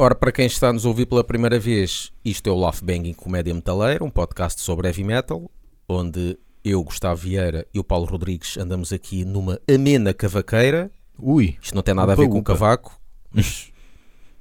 Ora, 0.00 0.14
para 0.14 0.30
quem 0.30 0.46
está 0.46 0.68
a 0.68 0.72
nos 0.72 0.84
ouvir 0.84 1.06
pela 1.06 1.24
primeira 1.24 1.58
vez, 1.58 2.12
isto 2.24 2.48
é 2.48 2.52
o 2.52 2.54
Love 2.54 2.82
Banging 2.84 3.14
Comédia 3.14 3.52
Metaleira, 3.52 4.04
um 4.04 4.10
podcast 4.10 4.60
sobre 4.60 4.86
heavy 4.86 5.02
metal, 5.02 5.50
onde 5.88 6.38
eu, 6.64 6.84
Gustavo 6.84 7.20
Vieira 7.20 7.66
e 7.74 7.80
o 7.80 7.84
Paulo 7.84 8.04
Rodrigues 8.04 8.56
andamos 8.56 8.92
aqui 8.92 9.24
numa 9.24 9.60
amena 9.68 10.14
cavaqueira. 10.14 10.88
Ui, 11.18 11.58
Isto 11.60 11.74
não 11.74 11.82
tem 11.82 11.94
nada 11.94 12.12
a 12.12 12.14
ver 12.14 12.22
Upa, 12.22 12.30
com 12.30 12.36
o 12.36 12.40
upa. 12.40 12.52
cavaco, 12.52 13.00
mas, 13.32 13.72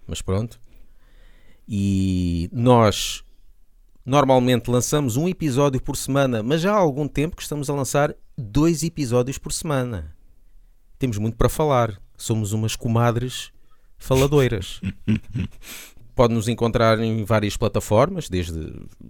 mas 0.06 0.22
pronto. 0.22 0.60
E 1.68 2.50
nós 2.54 3.24
normalmente 4.06 4.70
lançamos 4.70 5.18
um 5.18 5.28
episódio 5.28 5.82
por 5.82 5.98
semana, 5.98 6.44
mas 6.44 6.62
já 6.62 6.72
há 6.74 6.78
algum 6.78 7.08
tempo 7.08 7.36
que 7.36 7.42
estamos 7.42 7.68
a 7.68 7.74
lançar 7.74 8.14
dois 8.38 8.84
episódios 8.84 9.40
por 9.40 9.52
semana. 9.52 10.16
Temos 11.00 11.18
muito 11.18 11.36
para 11.36 11.50
falar. 11.50 12.00
Somos 12.16 12.52
umas 12.52 12.76
comadres 12.76 13.52
faladoiras. 13.98 14.82
Pode 16.16 16.34
nos 16.34 16.48
encontrar 16.48 17.00
em 17.00 17.24
várias 17.24 17.56
plataformas, 17.56 18.28
desde 18.28 18.60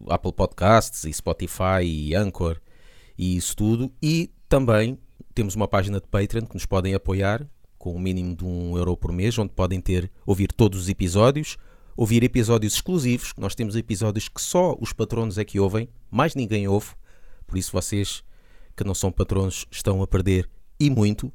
Apple 0.08 0.34
Podcasts 0.34 1.06
e 1.06 1.14
Spotify 1.14 1.84
e 1.84 2.14
Anchor 2.16 2.60
e 3.18 3.38
isso 3.38 3.56
tudo. 3.56 3.92
E 4.02 4.30
também 4.50 5.00
temos 5.34 5.56
uma 5.56 5.68
página 5.68 6.00
de 6.00 6.08
Patreon 6.08 6.46
que 6.46 6.54
nos 6.54 6.66
podem 6.66 6.94
apoiar 6.94 7.48
com 7.78 7.96
o 7.96 8.00
mínimo 8.00 8.36
de 8.36 8.44
um 8.44 8.78
euro 8.78 8.98
por 8.98 9.12
mês, 9.12 9.38
onde 9.38 9.54
podem 9.54 9.80
ter 9.80 10.12
ouvir 10.26 10.52
todos 10.52 10.82
os 10.82 10.90
episódios, 10.90 11.58
ouvir 11.96 12.24
episódios 12.24 12.74
exclusivos. 12.74 13.34
Nós 13.38 13.56
temos 13.56 13.76
episódios 13.76 14.28
que 14.28 14.42
só 14.42 14.76
os 14.80 14.92
patronos 14.92 15.38
é 15.38 15.46
que 15.46 15.60
ouvem, 15.60 15.88
mais 16.12 16.36
ninguém 16.36 16.68
ouve. 16.68 16.90
Por 17.46 17.58
isso 17.58 17.72
vocês 17.72 18.24
que 18.76 18.84
não 18.84 18.94
são 18.94 19.12
patronos 19.12 19.66
estão 19.72 20.02
a 20.02 20.08
perder 20.08 20.50
e 20.80 20.90
muito. 20.90 21.32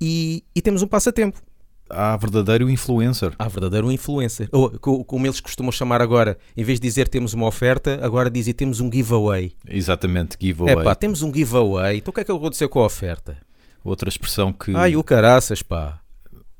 E, 0.00 0.42
e 0.54 0.60
temos 0.60 0.82
um 0.82 0.86
passatempo. 0.86 1.40
há 1.88 2.16
verdadeiro 2.16 2.68
influencer. 2.68 3.32
Há 3.38 3.46
verdadeiro 3.48 3.90
influencer. 3.92 4.48
Ou, 4.52 4.70
co- 4.78 5.04
como 5.04 5.26
eles 5.26 5.40
costumam 5.40 5.70
chamar 5.72 6.00
agora, 6.02 6.36
em 6.56 6.64
vez 6.64 6.80
de 6.80 6.86
dizer 6.88 7.08
temos 7.08 7.32
uma 7.34 7.46
oferta, 7.46 7.98
agora 8.02 8.30
dizem 8.30 8.52
temos 8.54 8.80
um 8.80 8.90
giveaway. 8.92 9.52
Exatamente, 9.68 10.36
giveaway. 10.40 10.74
É 10.74 10.82
pá, 10.82 10.94
temos 10.94 11.22
um 11.22 11.32
giveaway. 11.32 11.98
Então 11.98 12.10
o 12.10 12.14
que 12.14 12.20
é 12.20 12.24
que 12.24 12.32
aconteceu 12.32 12.68
com 12.68 12.80
a 12.80 12.86
oferta? 12.86 13.36
Outra 13.84 14.08
expressão 14.08 14.52
que 14.52 14.74
Ai, 14.74 14.96
o 14.96 15.04
caraças, 15.04 15.62
pá. 15.62 16.00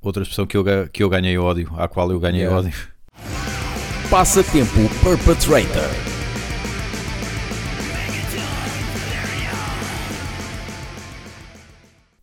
outra 0.01 0.23
expressão 0.23 0.47
que 0.47 0.57
eu, 0.57 0.65
que 0.93 1.03
eu 1.03 1.09
ganhei 1.09 1.37
ódio, 1.39 1.73
à 1.77 1.89
qual 1.89 2.11
eu 2.11 2.21
ganhei 2.21 2.43
Yeah. 2.43 2.59
ódio. 2.59 2.75
Passatempo 4.11 4.89
Perpetrator. 5.03 6.14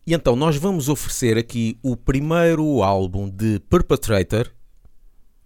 E 0.04 0.14
então 0.14 0.34
nós 0.34 0.56
vamos 0.56 0.88
oferecer 0.88 1.38
aqui 1.38 1.78
o 1.80 1.96
primeiro 1.96 2.82
álbum 2.82 3.30
de 3.30 3.60
Perpetrator, 3.70 4.52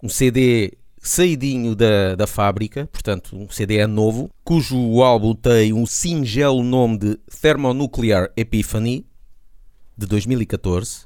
um 0.02 0.08
CD 0.08 0.78
saidinho 0.98 1.76
da, 1.76 2.14
da 2.14 2.26
fábrica, 2.26 2.86
portanto 2.86 3.36
um 3.36 3.50
CD 3.50 3.76
é 3.76 3.86
novo, 3.86 4.30
cujo 4.42 5.02
álbum 5.02 5.34
tem 5.34 5.74
um 5.74 5.84
singelo 5.84 6.62
nome 6.62 6.96
de 6.96 7.16
Thermonuclear 7.40 8.32
Epiphany, 8.34 9.06
de 9.94 10.06
2014, 10.06 11.04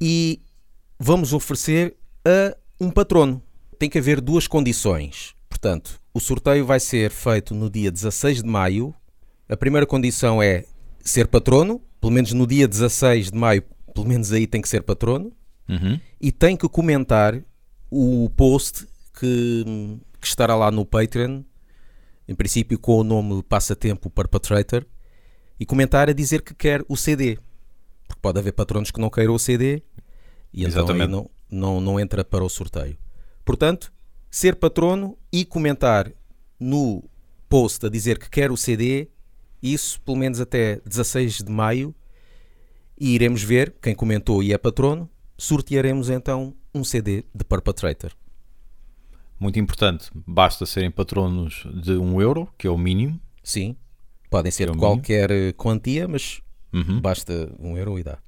e 0.00 0.40
vamos 0.98 1.32
oferecer 1.32 1.96
a 2.24 2.56
um 2.80 2.90
patrono. 2.90 3.40
Tem 3.78 3.88
que 3.88 3.98
haver 3.98 4.20
duas 4.20 4.48
condições. 4.48 5.34
Portanto, 5.48 6.00
o 6.12 6.18
sorteio 6.18 6.66
vai 6.66 6.80
ser 6.80 7.10
feito 7.10 7.54
no 7.54 7.70
dia 7.70 7.90
16 7.90 8.42
de 8.42 8.48
maio. 8.48 8.94
A 9.48 9.56
primeira 9.56 9.86
condição 9.86 10.42
é 10.42 10.64
ser 11.02 11.28
patrono, 11.28 11.80
pelo 12.00 12.12
menos 12.12 12.32
no 12.32 12.46
dia 12.46 12.66
16 12.66 13.30
de 13.30 13.36
maio, 13.38 13.62
pelo 13.94 14.06
menos 14.06 14.32
aí 14.32 14.46
tem 14.46 14.60
que 14.62 14.68
ser 14.68 14.82
patrono, 14.82 15.32
Uhum. 15.68 16.00
e 16.20 16.32
tem 16.32 16.56
que 16.56 16.68
comentar 16.68 17.40
o 17.88 18.28
post 18.36 18.86
que, 19.18 19.64
que 20.20 20.26
estará 20.26 20.56
lá 20.56 20.68
no 20.70 20.84
Patreon, 20.84 21.42
em 22.26 22.34
princípio 22.34 22.76
com 22.78 22.98
o 22.98 23.04
nome 23.04 23.40
Passatempo 23.44 24.10
Perpetrator, 24.10 24.84
e 25.60 25.64
comentar 25.66 26.08
a 26.08 26.12
dizer 26.12 26.42
que 26.42 26.54
quer 26.54 26.84
o 26.88 26.96
CD. 26.96 27.38
Porque 28.08 28.20
pode 28.20 28.38
haver 28.40 28.52
patronos 28.52 28.90
que 28.90 29.00
não 29.00 29.08
queiram 29.10 29.34
o 29.34 29.38
CD 29.38 29.82
e 30.52 30.64
então 30.64 30.82
Exatamente. 30.82 31.10
não, 31.10 31.30
não, 31.48 31.80
não 31.80 32.00
entra 32.00 32.24
para 32.24 32.42
o 32.44 32.48
sorteio. 32.48 32.96
Portanto, 33.44 33.92
ser 34.28 34.56
patrono 34.56 35.16
e 35.32 35.44
comentar 35.44 36.10
no 36.58 37.04
post 37.48 37.86
a 37.86 37.88
dizer 37.88 38.18
que 38.18 38.28
quer 38.28 38.50
o 38.50 38.56
CD, 38.56 39.08
isso 39.62 40.00
pelo 40.02 40.16
menos 40.16 40.40
até 40.40 40.80
16 40.86 41.38
de 41.42 41.50
maio, 41.50 41.94
e 42.98 43.14
iremos 43.14 43.42
ver 43.42 43.74
quem 43.80 43.94
comentou 43.94 44.42
e 44.42 44.52
é 44.52 44.58
patrono, 44.58 45.08
sortearemos 45.38 46.10
então 46.10 46.54
um 46.74 46.84
CD 46.84 47.24
de 47.34 47.44
Perpetrator. 47.44 48.12
Muito 49.38 49.58
importante, 49.58 50.10
basta 50.14 50.66
serem 50.66 50.90
patronos 50.90 51.66
de 51.82 51.92
um 51.92 52.20
euro, 52.20 52.46
que 52.58 52.66
é 52.66 52.70
o 52.70 52.76
mínimo. 52.76 53.18
Sim, 53.42 53.74
podem 54.28 54.52
ser 54.52 54.64
É 54.64 54.66
de 54.66 54.72
mínimo. 54.72 54.86
qualquer 54.94 55.30
eh, 55.30 55.52
quantia, 55.52 56.06
mas 56.06 56.42
Uhum. 56.72 57.00
basta 57.00 57.52
um 57.58 57.76
euro 57.76 57.98
e 57.98 58.02
dá. 58.02 58.18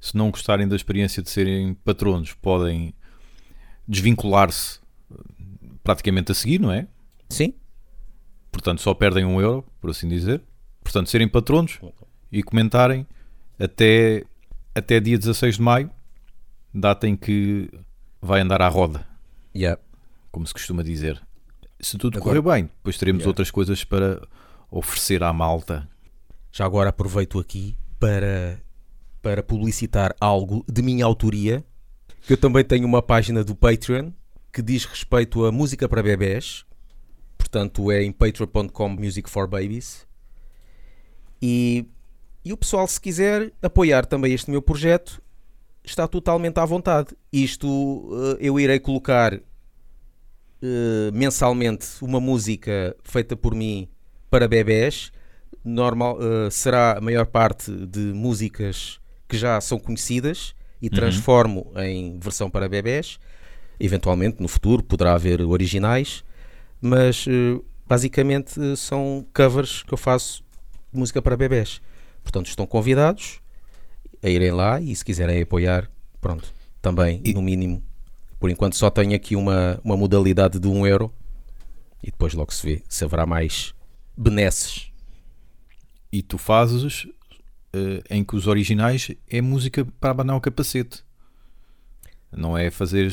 Se 0.00 0.16
não 0.16 0.30
gostarem 0.30 0.66
da 0.68 0.76
experiência 0.76 1.22
de 1.22 1.28
serem 1.28 1.74
patronos, 1.74 2.32
podem 2.34 2.94
desvincular-se 3.86 4.78
eh, 5.10 5.16
praticamente 5.82 6.30
a 6.32 6.34
seguir, 6.34 6.60
não 6.60 6.70
é? 6.72 6.86
Sim, 7.28 7.52
Portanto, 8.50 8.80
só 8.80 8.94
perdem 8.94 9.24
um 9.24 9.40
euro, 9.40 9.64
por 9.80 9.90
assim 9.90 10.08
dizer. 10.08 10.42
Portanto, 10.82 11.10
serem 11.10 11.28
patronos 11.28 11.78
e 12.32 12.42
comentarem 12.42 13.06
até, 13.58 14.24
até 14.74 15.00
dia 15.00 15.18
16 15.18 15.56
de 15.56 15.62
maio, 15.62 15.90
data 16.72 17.06
em 17.06 17.16
que 17.16 17.70
vai 18.20 18.40
andar 18.40 18.60
à 18.62 18.68
roda, 18.68 19.06
yeah. 19.54 19.80
como 20.30 20.46
se 20.46 20.52
costuma 20.52 20.82
dizer. 20.82 21.20
Se 21.80 21.96
tudo 21.96 22.18
Agora- 22.18 22.40
correr 22.42 22.56
bem, 22.56 22.64
depois 22.76 22.98
teremos 22.98 23.20
Yeah. 23.20 23.30
outras 23.30 23.50
coisas 23.50 23.84
para 23.84 24.20
oferecer 24.70 25.22
à 25.22 25.32
malta. 25.32 25.88
Já 26.50 26.64
agora 26.64 26.90
aproveito 26.90 27.38
aqui 27.38 27.76
para, 28.00 28.60
para 29.22 29.42
publicitar 29.42 30.14
algo 30.20 30.64
de 30.68 30.82
minha 30.82 31.04
autoria, 31.04 31.64
que 32.22 32.32
eu 32.32 32.36
também 32.36 32.64
tenho 32.64 32.86
uma 32.86 33.02
página 33.02 33.44
do 33.44 33.54
Patreon 33.54 34.10
que 34.52 34.62
diz 34.62 34.84
respeito 34.84 35.44
a 35.44 35.52
música 35.52 35.88
para 35.88 36.02
bebés, 36.02 36.64
portanto 37.48 37.90
é 37.90 38.02
em 38.02 38.12
patreon.com 38.12 38.88
Music 38.90 39.28
for 39.28 39.48
Babies. 39.48 40.06
E, 41.40 41.86
e 42.44 42.52
o 42.52 42.56
pessoal, 42.56 42.86
se 42.86 43.00
quiser 43.00 43.52
apoiar 43.62 44.04
também 44.04 44.34
este 44.34 44.50
meu 44.50 44.60
projeto, 44.60 45.22
está 45.82 46.06
totalmente 46.06 46.58
à 46.58 46.64
vontade. 46.64 47.16
Isto 47.32 48.36
eh, 48.38 48.46
eu 48.46 48.60
irei 48.60 48.78
colocar 48.78 49.34
eh, 49.34 51.10
mensalmente 51.12 51.86
uma 52.02 52.20
música 52.20 52.94
feita 53.02 53.34
por 53.34 53.54
mim 53.54 53.88
para 54.30 54.46
bebés. 54.46 55.10
Normal, 55.64 56.18
eh, 56.20 56.50
será 56.50 56.98
a 56.98 57.00
maior 57.00 57.26
parte 57.26 57.72
de 57.86 58.12
músicas 58.12 59.00
que 59.26 59.38
já 59.38 59.58
são 59.60 59.78
conhecidas 59.78 60.54
e 60.82 60.90
transformo 60.90 61.72
em 61.76 62.18
versão 62.18 62.50
para 62.50 62.68
bebés. 62.68 63.18
Eventualmente, 63.80 64.40
no 64.40 64.48
futuro, 64.48 64.82
poderá 64.82 65.14
haver 65.14 65.40
originais, 65.40 66.24
mas 66.80 67.26
eh, 67.28 67.60
basicamente 67.86 68.76
são 68.76 69.26
covers 69.34 69.82
que 69.82 69.92
eu 69.92 69.98
faço 69.98 70.42
de 70.92 70.98
música 70.98 71.20
para 71.20 71.36
bebés. 71.36 71.80
Portanto, 72.22 72.46
estão 72.46 72.66
convidados 72.66 73.40
a 74.22 74.28
irem 74.28 74.50
lá 74.50 74.80
e 74.80 74.94
se 74.94 75.04
quiserem 75.04 75.42
apoiar, 75.42 75.90
pronto, 76.20 76.52
também, 76.80 77.22
no 77.34 77.42
mínimo. 77.42 77.82
Por 78.38 78.50
enquanto 78.50 78.76
só 78.76 78.90
tenho 78.90 79.14
aqui 79.14 79.34
uma, 79.34 79.80
uma 79.82 79.96
modalidade 79.96 80.58
de 80.58 80.68
1 80.68 80.86
euro 80.86 81.12
e 82.02 82.10
depois 82.10 82.34
logo 82.34 82.52
se 82.52 82.66
vê 82.66 82.82
se 82.88 83.04
haverá 83.04 83.26
mais 83.26 83.74
benesses. 84.16 84.92
E 86.12 86.22
tu 86.22 86.38
fazes 86.38 87.06
eh, 87.72 88.02
em 88.10 88.24
que 88.24 88.36
os 88.36 88.46
originais 88.46 89.10
é 89.28 89.40
música 89.40 89.84
para 90.00 90.10
abanar 90.10 90.36
o 90.36 90.40
capacete. 90.40 91.04
Não 92.30 92.56
é 92.58 92.70
fazer 92.70 93.10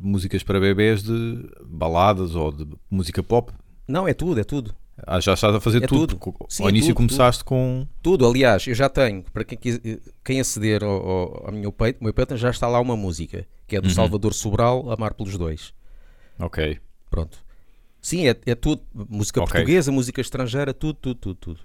músicas 0.00 0.42
para 0.42 0.58
bebés 0.60 1.02
de 1.02 1.46
baladas 1.64 2.34
ou 2.34 2.50
de 2.52 2.66
música 2.90 3.22
pop. 3.22 3.52
Não, 3.86 4.08
é 4.08 4.14
tudo, 4.14 4.40
é 4.40 4.44
tudo. 4.44 4.74
Ah, 5.06 5.20
já 5.20 5.34
estás 5.34 5.54
a 5.54 5.60
fazer 5.60 5.82
É 5.82 5.86
tudo. 5.86 6.16
tudo. 6.16 6.34
Sim, 6.48 6.62
Ao 6.62 6.68
é 6.68 6.72
início 6.72 6.94
tudo, 6.94 6.96
começaste 7.08 7.44
com. 7.44 7.86
Tudo, 8.02 8.26
aliás, 8.26 8.66
eu 8.66 8.74
já 8.74 8.88
tenho, 8.88 9.22
para 9.32 9.44
quem, 9.44 9.58
quis- 9.58 9.80
quem 10.24 10.40
aceder 10.40 10.82
ao, 10.84 10.90
ao, 10.90 11.46
ao 11.48 11.52
meu 11.52 11.72
peito, 11.72 12.02
meu 12.02 12.14
peito 12.14 12.36
já 12.36 12.48
está 12.50 12.68
lá 12.68 12.80
uma 12.80 12.96
música, 12.96 13.46
que 13.66 13.76
é 13.76 13.80
do 13.80 13.90
Salvador 13.90 14.32
Sobral, 14.32 14.90
Amar 14.90 15.12
pelos 15.14 15.36
Dois. 15.36 15.74
Ok. 16.38 16.78
Pronto. 17.10 17.38
Sim, 18.00 18.28
é, 18.28 18.36
é 18.46 18.54
tudo. 18.54 18.82
Música 18.94 19.40
Ok. 19.42 19.52
portuguesa, 19.52 19.90
música 19.92 20.20
estrangeira, 20.20 20.72
tudo, 20.72 20.94
tudo, 20.94 21.14
tudo, 21.16 21.34
tudo. 21.34 21.60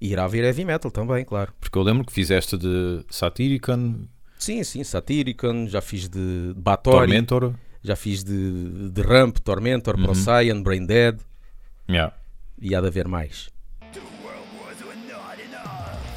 E 0.00 0.08
irá 0.12 0.26
vir 0.26 0.42
heavy 0.44 0.64
metal 0.64 0.90
também, 0.90 1.24
claro. 1.24 1.52
Porque 1.60 1.78
eu 1.78 1.82
lembro 1.82 2.04
que 2.04 2.12
fizeste 2.12 2.58
de 2.58 3.04
Satirican, 3.08 4.00
Sim, 4.44 4.62
sim, 4.62 4.84
Satyricon, 4.84 5.66
já 5.68 5.80
fiz 5.80 6.06
de 6.06 6.52
Batori, 6.54 6.98
Tormentor. 6.98 7.54
já 7.82 7.96
fiz 7.96 8.22
de, 8.22 8.90
de 8.90 9.00
Ramp, 9.00 9.38
Tormentor, 9.38 9.96
Procyon, 9.96 10.62
Brain 10.62 10.84
Dead, 10.84 11.18
Yeah. 11.88 12.14
e 12.60 12.74
há 12.74 12.80
de 12.82 12.86
haver 12.86 13.08
mais. 13.08 13.48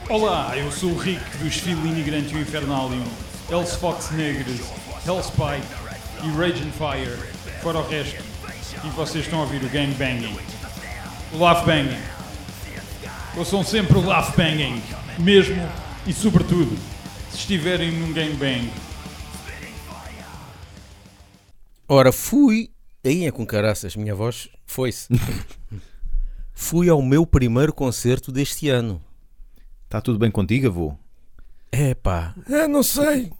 Olá, 0.09 0.57
eu 0.57 0.69
sou 0.73 0.91
o 0.91 0.97
Rick 0.97 1.23
dos 1.37 1.55
Filho 1.55 1.87
Imigrante 1.87 2.33
e 2.33 2.37
o 2.37 2.41
Infernalium, 2.41 3.05
Els 3.49 3.75
Fox 3.75 4.11
Negres, 4.11 4.59
Hellspite 5.07 5.65
e 6.25 6.29
Rage 6.37 6.63
and 6.67 6.73
Fire. 6.73 7.15
Fora 7.61 7.79
o 7.79 7.87
resto. 7.87 8.21
E 8.83 8.89
vocês 8.89 9.23
estão 9.23 9.39
a 9.39 9.43
ouvir 9.43 9.63
o 9.63 9.69
Gang 9.69 9.93
Banging. 9.93 10.37
O 11.31 11.37
Laugh 11.37 11.65
Banging. 11.65 12.03
Ouçam 13.37 13.63
sempre 13.63 13.97
o 13.97 14.05
Laugh 14.05 14.35
Banging. 14.35 14.81
Mesmo 15.17 15.65
e 16.05 16.11
sobretudo 16.11 16.77
estiverem 17.37 17.91
num 17.91 18.11
Gang 18.13 18.33
Bang. 18.35 18.69
Ora, 21.87 22.11
fui. 22.11 22.69
Aí 23.05 23.25
é 23.25 23.31
com 23.31 23.45
caraças, 23.45 23.95
minha 23.95 24.13
voz 24.15 24.49
foi-se. 24.65 25.07
fui 26.53 26.89
ao 26.89 27.01
meu 27.01 27.25
primeiro 27.25 27.71
concerto 27.73 28.31
deste 28.31 28.67
ano. 28.69 29.01
Está 29.85 30.01
tudo 30.01 30.19
bem 30.19 30.29
contigo, 30.31 30.67
avô? 30.67 30.97
É 31.71 31.93
pá, 31.93 32.33
é, 32.49 32.67
não 32.67 32.81
sei. 32.81 33.31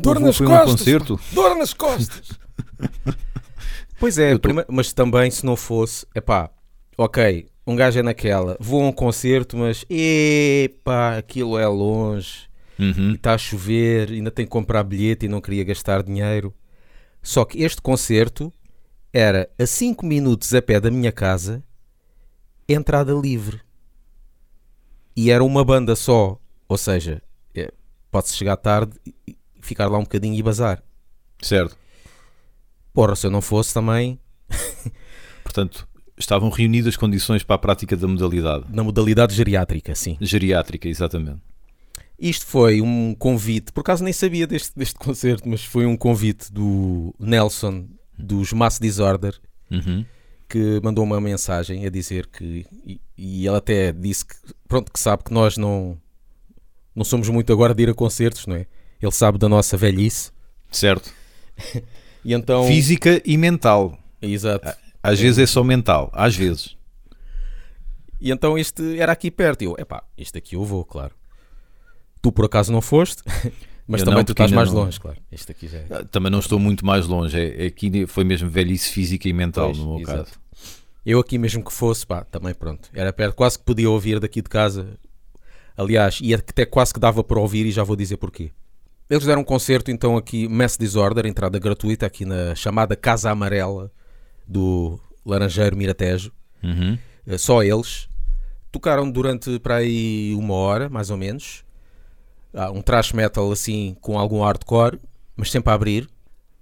Dor 0.00 0.20
nas 0.20 0.36
foi 0.36 0.46
um 0.46 0.50
costas. 0.50 0.70
concerto? 0.78 1.20
Dor 1.32 1.56
nas 1.56 1.72
costas. 1.72 2.30
pois 3.98 4.18
é, 4.18 4.36
tô- 4.38 4.48
mas 4.68 4.92
também 4.92 5.30
se 5.30 5.46
não 5.46 5.56
fosse, 5.56 6.04
é 6.14 6.20
pá, 6.20 6.50
ok, 6.98 7.46
um 7.66 7.74
gajo 7.76 7.98
é 8.00 8.02
naquela, 8.02 8.56
vou 8.60 8.82
a 8.82 8.88
um 8.88 8.92
concerto, 8.92 9.56
mas 9.56 9.84
epá, 9.88 11.16
aquilo 11.16 11.56
é 11.58 11.66
longe. 11.66 12.45
Uhum. 12.78 13.12
e 13.12 13.14
está 13.14 13.34
a 13.34 13.38
chover, 13.38 14.10
ainda 14.10 14.30
tenho 14.30 14.46
que 14.46 14.52
comprar 14.52 14.82
bilhete 14.84 15.26
e 15.26 15.28
não 15.28 15.40
queria 15.40 15.64
gastar 15.64 16.02
dinheiro. 16.02 16.54
Só 17.22 17.44
que 17.44 17.62
este 17.62 17.80
concerto 17.80 18.52
era 19.12 19.48
a 19.58 19.66
5 19.66 20.04
minutos 20.04 20.54
a 20.54 20.60
pé 20.60 20.78
da 20.78 20.90
minha 20.90 21.10
casa, 21.10 21.62
entrada 22.68 23.12
livre. 23.12 23.60
E 25.16 25.30
era 25.30 25.42
uma 25.42 25.64
banda 25.64 25.96
só, 25.96 26.38
ou 26.68 26.76
seja, 26.76 27.22
é, 27.54 27.72
pode-se 28.10 28.36
chegar 28.36 28.56
tarde, 28.56 28.92
ficar 29.60 29.88
lá 29.88 29.98
um 29.98 30.02
bocadinho 30.02 30.34
e 30.34 30.42
bazar. 30.42 30.82
Certo. 31.40 31.76
Porra, 32.92 33.16
se 33.16 33.26
eu 33.26 33.30
não 33.30 33.40
fosse 33.40 33.72
também, 33.72 34.20
Portanto, 35.42 35.88
estavam 36.18 36.50
reunidas 36.50 36.88
as 36.88 36.96
condições 36.96 37.42
para 37.42 37.56
a 37.56 37.58
prática 37.58 37.96
da 37.96 38.06
modalidade. 38.06 38.66
na 38.68 38.82
modalidade 38.84 39.34
geriátrica, 39.34 39.94
sim. 39.94 40.16
Geriátrica, 40.20 40.88
exatamente. 40.88 41.40
Isto 42.18 42.46
foi 42.46 42.80
um 42.80 43.14
convite, 43.14 43.72
por 43.72 43.80
acaso 43.80 44.02
nem 44.02 44.12
sabia 44.12 44.46
deste, 44.46 44.72
deste 44.76 44.94
concerto, 44.94 45.48
mas 45.48 45.62
foi 45.64 45.84
um 45.84 45.96
convite 45.96 46.50
do 46.52 47.14
Nelson, 47.18 47.86
dos 48.18 48.52
Mass 48.52 48.78
Disorder, 48.78 49.34
Uhum. 49.70 50.04
que 50.48 50.80
mandou 50.82 51.02
uma 51.04 51.20
mensagem 51.20 51.84
a 51.86 51.90
dizer 51.90 52.26
que 52.28 52.64
e, 52.86 53.00
e 53.18 53.46
ele 53.46 53.56
até 53.56 53.92
disse 53.92 54.24
que 54.24 54.34
pronto 54.68 54.92
que 54.92 54.98
sabe 55.00 55.24
que 55.24 55.32
nós 55.32 55.56
não 55.56 56.00
não 56.94 57.04
somos 57.04 57.28
muito 57.28 57.52
agora 57.52 57.74
de 57.74 57.82
ir 57.82 57.90
a 57.90 57.94
concertos, 57.94 58.46
não 58.46 58.54
é? 58.56 58.66
Ele 59.02 59.12
sabe 59.12 59.36
da 59.38 59.48
nossa 59.48 59.76
velhice 59.76 60.30
Certo. 60.70 61.12
e 62.24 62.32
então 62.32 62.66
Física 62.66 63.20
e 63.24 63.36
mental. 63.36 63.98
exato. 64.22 64.72
Às 65.02 65.20
vezes 65.20 65.38
é 65.38 65.46
só 65.46 65.62
mental. 65.62 66.10
Às 66.14 66.34
vezes. 66.36 66.76
E 68.20 68.30
então 68.30 68.56
este 68.56 68.98
era 68.98 69.12
aqui 69.12 69.30
perto. 69.30 69.62
E 69.62 69.64
eu, 69.66 69.74
epá, 69.78 70.02
este 70.16 70.38
aqui 70.38 70.56
eu 70.56 70.64
vou, 70.64 70.84
claro. 70.84 71.14
Tu 72.26 72.32
por 72.32 72.44
acaso 72.46 72.72
não 72.72 72.80
foste, 72.82 73.22
mas 73.86 74.00
Eu 74.00 74.06
também 74.06 74.18
não, 74.18 74.24
tu 74.24 74.32
estás 74.32 74.50
mais 74.50 74.72
não- 74.72 74.80
longe, 74.82 74.98
claro. 74.98 75.16
Aqui 75.48 75.68
já 75.68 75.78
é. 75.78 75.86
Ah, 75.90 76.04
Também 76.10 76.30
não 76.32 76.40
estou 76.40 76.58
muito 76.58 76.84
mais 76.84 77.06
longe. 77.06 77.38
É, 77.38 77.64
é 77.64 77.66
aqui 77.68 78.04
foi 78.08 78.24
mesmo 78.24 78.50
velhice 78.50 78.90
física 78.90 79.28
e 79.28 79.32
mental, 79.32 79.66
Pois, 79.66 79.78
no 79.78 79.90
meu 79.90 80.00
exato. 80.00 80.24
caso. 80.24 80.32
Eu 81.04 81.20
aqui 81.20 81.38
mesmo 81.38 81.64
que 81.64 81.72
fosse, 81.72 82.04
pá, 82.04 82.24
também 82.24 82.52
pronto. 82.52 82.88
Era 82.92 83.12
perto, 83.12 83.36
quase 83.36 83.56
que 83.56 83.64
podia 83.64 83.88
ouvir 83.88 84.18
daqui 84.18 84.42
de 84.42 84.48
casa. 84.48 84.98
Aliás, 85.76 86.18
e 86.20 86.34
até 86.34 86.66
quase 86.66 86.92
que 86.92 86.98
dava 86.98 87.22
para 87.22 87.38
ouvir 87.38 87.64
e 87.64 87.70
já 87.70 87.84
vou 87.84 87.94
dizer 87.94 88.16
porquê. 88.16 88.50
Eles 89.08 89.24
deram 89.24 89.42
um 89.42 89.44
concerto 89.44 89.88
então 89.92 90.16
aqui, 90.16 90.48
Mass 90.48 90.76
Disorder, 90.76 91.24
entrada 91.26 91.56
gratuita 91.60 92.06
aqui 92.06 92.24
na 92.24 92.56
chamada 92.56 92.96
Casa 92.96 93.30
Amarela 93.30 93.88
do 94.48 94.98
Laranjeiro 95.24 95.76
Miratejo. 95.76 96.32
Uhum. 96.60 96.98
Eh, 97.24 97.38
Só 97.38 97.62
eles. 97.62 98.08
Tocaram 98.72 99.08
durante 99.08 99.60
para 99.60 99.76
aí 99.76 100.34
uma 100.34 100.54
hora, 100.54 100.88
mais 100.88 101.08
ou 101.08 101.16
menos. 101.16 101.64
Ah, 102.56 102.70
um 102.70 102.80
thrash 102.80 103.12
metal 103.12 103.52
assim 103.52 103.94
com 104.00 104.18
algum 104.18 104.42
hardcore, 104.42 104.98
mas 105.36 105.50
sempre 105.50 105.70
a 105.70 105.74
abrir. 105.74 106.08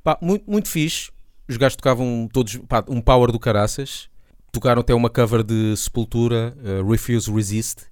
Pá, 0.02 0.18
muito, 0.20 0.50
muito 0.50 0.68
fixe. 0.68 1.10
Os 1.48 1.56
gajos 1.56 1.76
tocavam 1.76 2.28
todos 2.32 2.56
pá, 2.68 2.84
um 2.88 3.00
power 3.00 3.30
do 3.30 3.38
caraças. 3.38 4.08
Tocaram 4.52 4.80
até 4.80 4.92
uma 4.94 5.08
cover 5.10 5.42
de 5.42 5.76
Sepultura, 5.76 6.56
eh, 6.64 6.82
Refuse 6.88 7.30
Resist. 7.32 7.82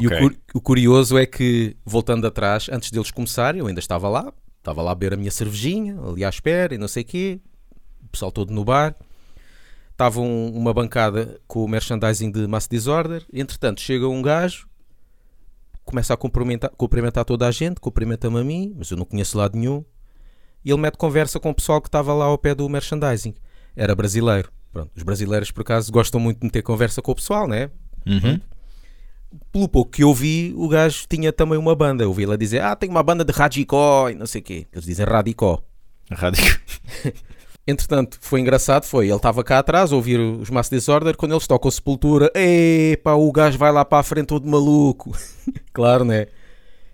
E 0.00 0.06
o, 0.06 0.10
o 0.54 0.60
curioso 0.60 1.16
é 1.18 1.24
que, 1.26 1.76
voltando 1.84 2.26
atrás, 2.26 2.68
antes 2.72 2.90
deles 2.90 3.10
começarem, 3.10 3.60
eu 3.60 3.66
ainda 3.66 3.78
estava 3.80 4.08
lá. 4.08 4.32
Estava 4.58 4.82
lá 4.82 4.90
a 4.90 4.94
beber 4.94 5.14
a 5.14 5.16
minha 5.16 5.30
cervejinha, 5.30 5.96
ali 6.00 6.24
à 6.24 6.28
espera 6.28 6.74
e 6.74 6.78
não 6.78 6.88
sei 6.88 7.02
o 7.02 7.06
quê. 7.06 7.40
O 8.04 8.08
pessoal 8.08 8.32
todo 8.32 8.52
no 8.52 8.64
bar. 8.64 8.94
Estava 9.92 10.20
um- 10.20 10.50
uma 10.56 10.74
bancada 10.74 11.40
com 11.46 11.64
o 11.64 11.68
merchandising 11.68 12.30
de 12.30 12.46
Mass 12.46 12.66
Disorder. 12.68 13.24
Entretanto, 13.32 13.80
chega 13.80 14.06
um 14.08 14.20
gajo, 14.20 14.66
começa 15.86 16.12
a 16.12 16.16
cumprimentar, 16.16 16.70
cumprimentar 16.76 17.24
toda 17.24 17.46
a 17.46 17.50
gente, 17.50 17.80
cumprimenta-me 17.80 18.40
a 18.40 18.44
mim, 18.44 18.74
mas 18.76 18.90
eu 18.90 18.96
não 18.96 19.06
conheço 19.06 19.38
lado 19.38 19.56
nenhum. 19.56 19.84
E 20.64 20.70
ele 20.70 20.80
mete 20.80 20.98
conversa 20.98 21.38
com 21.38 21.50
o 21.50 21.54
pessoal 21.54 21.80
que 21.80 21.88
estava 21.88 22.12
lá 22.12 22.24
ao 22.26 22.36
pé 22.36 22.54
do 22.54 22.68
merchandising. 22.68 23.34
Era 23.74 23.94
brasileiro. 23.94 24.50
Pronto, 24.72 24.90
os 24.94 25.02
brasileiros, 25.02 25.50
por 25.50 25.62
acaso, 25.62 25.90
gostam 25.90 26.20
muito 26.20 26.40
de 26.40 26.46
meter 26.46 26.62
conversa 26.62 27.00
com 27.00 27.12
o 27.12 27.14
pessoal, 27.14 27.46
né? 27.46 27.70
Uhum. 28.04 28.40
Pelo 29.52 29.68
pouco 29.68 29.92
que 29.92 30.02
eu 30.02 30.12
vi, 30.12 30.52
o 30.56 30.68
gajo 30.68 31.06
tinha 31.08 31.32
também 31.32 31.56
uma 31.56 31.74
banda. 31.74 32.02
Eu 32.02 32.12
vi 32.12 32.24
ele 32.24 32.32
a 32.32 32.36
dizer: 32.36 32.62
Ah, 32.62 32.74
tem 32.74 32.90
uma 32.90 33.02
banda 33.02 33.24
de 33.24 33.32
radicó 33.32 34.10
e 34.10 34.14
não 34.14 34.26
sei 34.26 34.40
o 34.40 34.44
quê. 34.44 34.66
Eles 34.72 34.84
dizem 34.84 35.06
radicó. 35.06 35.62
Rádio. 36.10 36.60
Entretanto, 37.66 38.18
foi 38.20 38.40
engraçado, 38.40 38.84
foi, 38.84 39.06
ele 39.06 39.16
estava 39.16 39.42
cá 39.42 39.58
atrás 39.58 39.92
a 39.92 39.96
ouvir 39.96 40.20
os 40.20 40.50
Mass 40.50 40.70
Disorder, 40.70 41.16
quando 41.16 41.32
eles 41.32 41.48
tocam 41.48 41.68
Sepultura, 41.68 42.30
epá, 42.32 43.14
o 43.14 43.32
gajo 43.32 43.58
vai 43.58 43.72
lá 43.72 43.84
para 43.84 43.98
a 43.98 44.02
frente 44.04 44.28
todo 44.28 44.46
maluco. 44.46 45.16
claro, 45.74 46.04
né? 46.04 46.28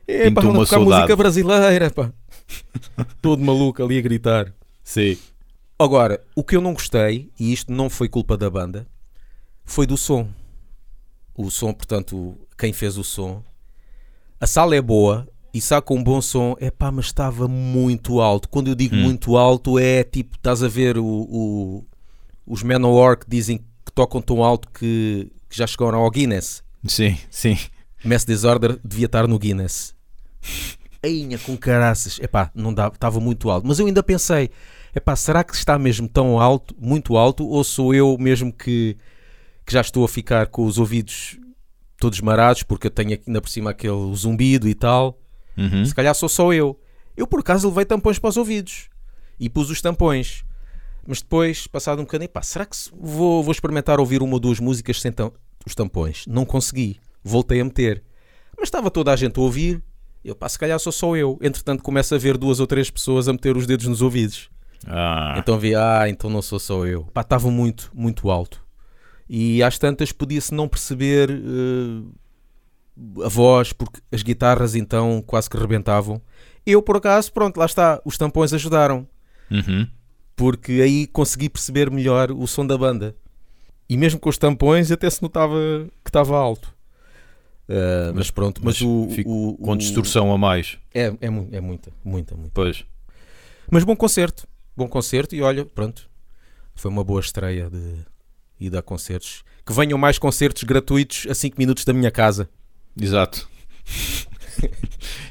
Epá, 0.09 0.41
vamos 0.41 0.71
tocar 0.71 0.81
saudade. 0.81 1.03
música 1.03 1.17
brasileira, 1.17 1.91
pá. 1.91 2.11
todo 3.21 3.45
maluco 3.45 3.83
ali 3.83 3.99
a 3.99 4.01
gritar. 4.01 4.55
Sim. 4.83 5.19
Agora, 5.79 6.23
o 6.35 6.43
que 6.43 6.57
eu 6.57 6.61
não 6.63 6.73
gostei, 6.73 7.31
e 7.39 7.53
isto 7.53 7.71
não 7.71 7.91
foi 7.91 8.09
culpa 8.09 8.37
da 8.37 8.49
banda, 8.49 8.87
foi 9.65 9.87
do 9.87 9.99
som. 9.99 10.27
O 11.35 11.51
som, 11.51 11.73
portanto, 11.75 12.35
quem 12.57 12.73
fez 12.73 12.97
o 12.97 13.05
som. 13.05 13.43
A 14.41 14.47
sala 14.47 14.75
é 14.75 14.81
boa 14.81 15.29
e 15.55 15.61
saca 15.61 15.93
um 15.93 16.03
bom 16.03 16.21
som, 16.23 16.57
é 16.61 16.71
pá, 16.71 16.91
mas 16.91 17.07
estava 17.07 17.47
muito 17.49 18.21
alto. 18.21 18.49
Quando 18.49 18.69
eu 18.69 18.75
digo 18.75 18.95
Hum. 18.97 19.03
muito 19.03 19.37
alto, 19.37 19.79
é 19.79 20.03
tipo, 20.05 20.37
estás 20.37 20.63
a 20.63 20.69
ver 20.69 20.97
o, 20.99 21.05
o- 21.05 21.85
os 22.47 22.63
Manowar 22.63 23.19
que 23.19 23.27
dizem 23.29 23.59
que 23.59 23.93
tocam 23.95 24.21
tão 24.23 24.43
alto 24.43 24.69
que, 24.71 25.31
que 25.49 25.57
já 25.57 25.67
chegaram 25.67 25.99
ao 25.99 26.11
Guinness. 26.11 26.63
Sim, 26.87 27.17
sim. 27.31 27.57
Mass 28.05 28.25
Disorder 28.25 28.79
devia 28.85 29.07
estar 29.07 29.29
no 29.29 29.39
Guinness. 29.39 29.95
Ainha 31.03 31.39
com 31.39 31.57
caraças. 31.57 32.19
Epá, 32.21 32.51
não 32.55 32.73
dá, 32.73 32.89
estava 32.89 33.21
muito 33.21 33.51
alto. 33.51 33.67
Mas 33.67 33.79
eu 33.79 33.87
ainda 33.87 34.03
pensei, 34.03 34.51
epá, 34.95 35.15
será 35.17 35.43
que 35.45 35.55
está 35.55 35.79
mesmo 35.79 36.09
tão 36.09 36.41
alto, 36.41 36.75
muito 36.79 37.17
alto, 37.17 37.47
ou 37.47 37.63
sou 37.65 37.95
eu 37.95 38.17
mesmo 38.19 38.53
que, 38.53 38.97
que 39.67 39.73
já 39.73 39.81
estou 39.81 40.05
a 40.05 40.09
ficar 40.09 40.47
com 40.47 40.65
os 40.65 40.79
ouvidos 40.79 41.39
todos 41.99 42.21
marados, 42.21 42.63
porque 42.63 42.87
eu 42.87 42.91
tenho 42.91 43.15
aqui 43.15 43.25
ainda 43.29 43.41
por 43.41 43.49
cima 43.51 43.71
aquele 43.71 44.15
zumbido 44.17 44.69
e 44.69 44.75
tal. 44.75 45.19
Uhum. 45.57 45.85
Se 45.85 45.95
calhar 45.95 46.15
sou 46.15 46.29
só 46.29 46.53
eu. 46.53 46.79
Eu 47.17 47.27
por 47.27 47.41
acaso 47.41 47.69
levei 47.69 47.85
tampões 47.85 48.19
para 48.19 48.31
os 48.31 48.37
ouvidos 48.37 48.89
e 49.39 49.49
pus 49.51 49.71
os 49.71 49.81
tampões. 49.83 50.45
Mas 51.07 51.21
depois, 51.21 51.67
passado 51.67 51.99
um 51.99 52.05
bocadinho, 52.05 52.31
pá, 52.31 52.43
será 52.43 52.65
que 52.65 52.77
vou, 52.93 53.43
vou 53.43 53.53
experimentar 53.53 53.99
ouvir 54.01 54.23
uma 54.23 54.35
ou 54.35 54.41
duas 54.41 54.61
músicas 54.61 55.01
sem 55.01 55.11
tam- 55.13 55.33
os 55.67 55.75
tampões? 55.75 56.25
Não 56.27 56.45
consegui. 56.45 57.01
Voltei 57.25 57.61
a 57.61 57.65
meter. 57.65 58.03
Mas 58.57 58.69
estava 58.69 58.91
toda 58.91 59.13
a 59.13 59.17
gente 59.17 59.39
a 59.39 59.43
ouvir. 59.43 59.83
Eu, 60.25 60.37
pá, 60.37 60.49
se 60.49 60.59
calhar 60.59 60.79
sou 60.79 60.93
só 60.93 61.17
eu. 61.17 61.39
Entretanto, 61.43 61.83
começo 61.83 62.15
a 62.15 62.19
ver 62.19 62.39
duas 62.39 62.61
ou 62.61 62.67
três 62.67 62.89
pessoas 62.89 63.29
a 63.29 63.33
meter 63.33 63.57
os 63.57 63.67
dedos 63.67 63.87
nos 63.87 64.01
ouvidos. 64.01 64.49
Ah, 64.87 65.35
Então 65.39 65.59
vi, 65.59 65.75
ah, 65.75 66.09
então 66.09 66.31
não 66.31 66.41
sou 66.43 66.59
só 66.61 66.87
eu. 66.87 67.03
Pá, 67.13 67.23
estava 67.23 67.51
muito, 67.51 67.91
muito 67.93 68.31
alto. 68.31 68.63
E 69.29 69.63
às 69.63 69.79
tantas 69.79 70.13
podia-se 70.13 70.55
não 70.55 70.69
perceber 70.69 71.31
eh, 71.31 72.03
a 73.25 73.29
voz, 73.29 73.73
porque 73.73 74.01
as 74.13 74.23
guitarras 74.23 74.75
então 74.75 75.23
quase 75.27 75.49
que 75.49 75.57
rebentavam. 75.57 76.21
Eu, 76.65 76.83
por 76.83 76.97
acaso, 76.97 77.33
pronto, 77.33 77.57
lá 77.57 77.67
está, 77.67 78.01
os 78.05 78.17
tampões 78.19 78.53
ajudaram. 78.53 79.07
uhum. 79.51 79.87
Porque 80.35 80.73
aí 80.83 81.07
consegui 81.07 81.49
perceber 81.49 81.91
melhor 81.91 82.31
o 82.31 82.47
som 82.47 82.67
da 82.67 82.77
banda. 82.77 83.15
E 83.89 83.97
mesmo 83.97 84.19
com 84.19 84.31
os 84.31 84.39
tampões 84.39 84.91
até 84.91 85.09
se 85.11 85.23
notava 85.23 85.55
que 86.03 86.09
estava 86.09 86.37
alto. 86.39 86.75
Eh, 87.69 88.13
mas, 88.15 88.31
pronto, 88.31 88.61
mas, 88.65 88.81
mas 88.81 88.83
o, 88.83 89.09
o- 89.27 89.57
com 89.59 89.73
o- 89.73 89.77
distorção 89.77 90.33
a 90.33 90.39
mais. 90.39 90.79
É, 90.95 91.07
é, 91.09 91.17
é 91.21 91.61
muita, 91.61 91.93
muita, 92.05 92.35
muita. 92.35 92.51
Pois. 92.55 92.85
Mas 93.71 93.85
bom 93.85 93.95
concerto, 93.95 94.47
bom 94.77 94.89
concerto 94.89 95.35
e 95.35 95.43
olha, 95.43 95.65
pronto, 95.65 96.09
foi 96.75 96.91
uma 96.91 97.05
boa 97.05 97.21
estreia 97.21 97.69
de 97.71 97.95
ir 98.59 98.77
a 98.77 98.83
concertos. 98.83 99.45
Que 99.67 99.73
venham 99.73 99.99
mais 99.99 100.19
concertos 100.19 100.65
gratuitos 100.65 101.27
a 101.31 101.35
5 101.35 101.57
minutos 101.59 101.85
da 101.85 101.93
minha 101.93 102.11
casa. 102.11 102.49
Exato. 103.01 103.49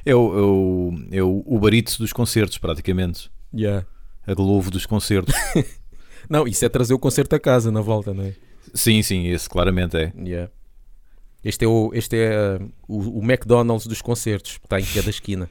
é, 0.05 0.15
o, 0.15 0.37
é, 0.37 0.41
o, 0.41 0.93
é 1.11 1.23
o 1.23 1.43
Uber 1.45 1.73
Eats 1.73 1.97
dos 1.97 2.13
concertos, 2.13 2.57
praticamente. 2.57 3.31
Yeah. 3.53 3.85
a 4.25 4.33
Globo 4.33 4.71
dos 4.71 4.85
concertos. 4.85 5.33
Não, 6.29 6.47
isso 6.47 6.63
é 6.63 6.69
trazer 6.69 6.93
o 6.93 6.99
concerto 6.99 7.35
a 7.35 7.39
casa 7.39 7.71
na 7.71 7.81
volta, 7.81 8.13
não 8.13 8.23
é? 8.23 8.33
sim, 8.73 9.01
sim, 9.01 9.27
esse 9.27 9.49
claramente 9.49 9.97
é. 9.97 10.13
Yeah. 10.15 10.51
Este 11.43 11.65
é, 11.65 11.67
o, 11.67 11.91
este 11.93 12.15
é 12.15 12.57
uh, 12.57 12.71
o, 12.87 13.19
o 13.19 13.23
McDonald's 13.23 13.87
dos 13.87 14.01
concertos, 14.01 14.57
que 14.57 14.65
está 14.65 14.79
em 14.79 14.85
cada 14.85 15.09
esquina. 15.09 15.49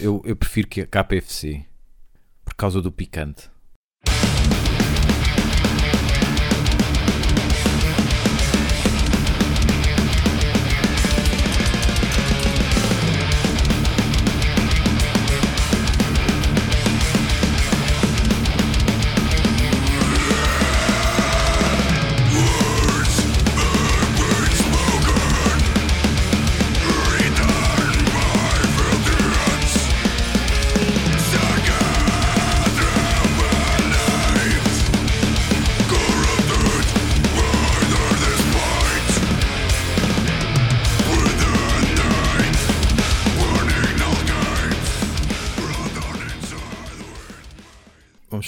Eu, 0.00 0.22
eu 0.24 0.36
prefiro 0.36 0.68
que 0.68 0.80
a 0.80 0.86
KPFC 0.86 1.64
por 2.44 2.54
causa 2.54 2.80
do 2.80 2.92
picante. 2.92 3.50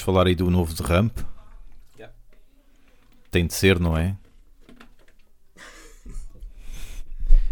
Falar 0.05 0.27
aí 0.27 0.35
do 0.35 0.51
novo 0.51 0.73
de 0.75 0.83
Ramp. 0.83 1.19
Yeah. 1.97 2.15
Tem 3.31 3.47
de 3.47 3.55
ser, 3.55 3.79
não 3.81 3.97
é? 3.97 4.17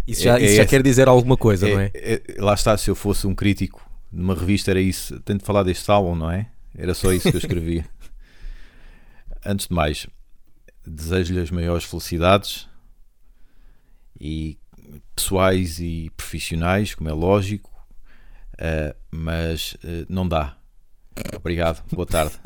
Isso 0.06 0.22
já, 0.24 0.38
É- 0.38 0.42
é 0.42 0.44
isso 0.46 0.56
já 0.56 0.62
esse- 0.62 0.70
quer 0.70 0.82
dizer 0.82 1.08
alguma 1.08 1.36
coisa, 1.36 1.68
não 1.68 1.80
é? 1.80 1.90
É- 1.94 2.22
é- 2.36 2.40
lá 2.42 2.54
está, 2.54 2.76
se 2.76 2.90
eu 2.90 2.94
fosse 2.94 3.26
um 3.26 3.34
crítico 3.34 3.88
numa 4.10 4.34
revista 4.34 4.70
era 4.70 4.80
isso. 4.80 5.18
Tenho 5.20 5.38
de 5.38 5.44
falar 5.44 5.62
deste 5.62 5.90
álbum, 5.90 6.14
não 6.14 6.30
é? 6.30 6.50
Era 6.76 6.94
só 6.94 7.12
isso 7.12 7.30
que 7.30 7.36
eu 7.36 7.40
escrevia. 7.40 7.84
Antes 9.44 9.68
de 9.68 9.74
mais, 9.74 10.06
desejo-lhe 10.86 11.40
as 11.40 11.50
maiores 11.50 11.84
felicidades 11.84 12.68
e 14.20 14.58
pessoais 15.16 15.78
e 15.80 16.10
profissionais, 16.16 16.94
como 16.94 17.08
é 17.08 17.12
lógico, 17.12 17.70
eh, 18.58 18.94
mas 19.10 19.76
eh, 19.84 20.04
não 20.08 20.26
dá. 20.28 20.56
Obrigado, 21.36 21.82
boa 21.92 22.06
tarde. 22.06 22.38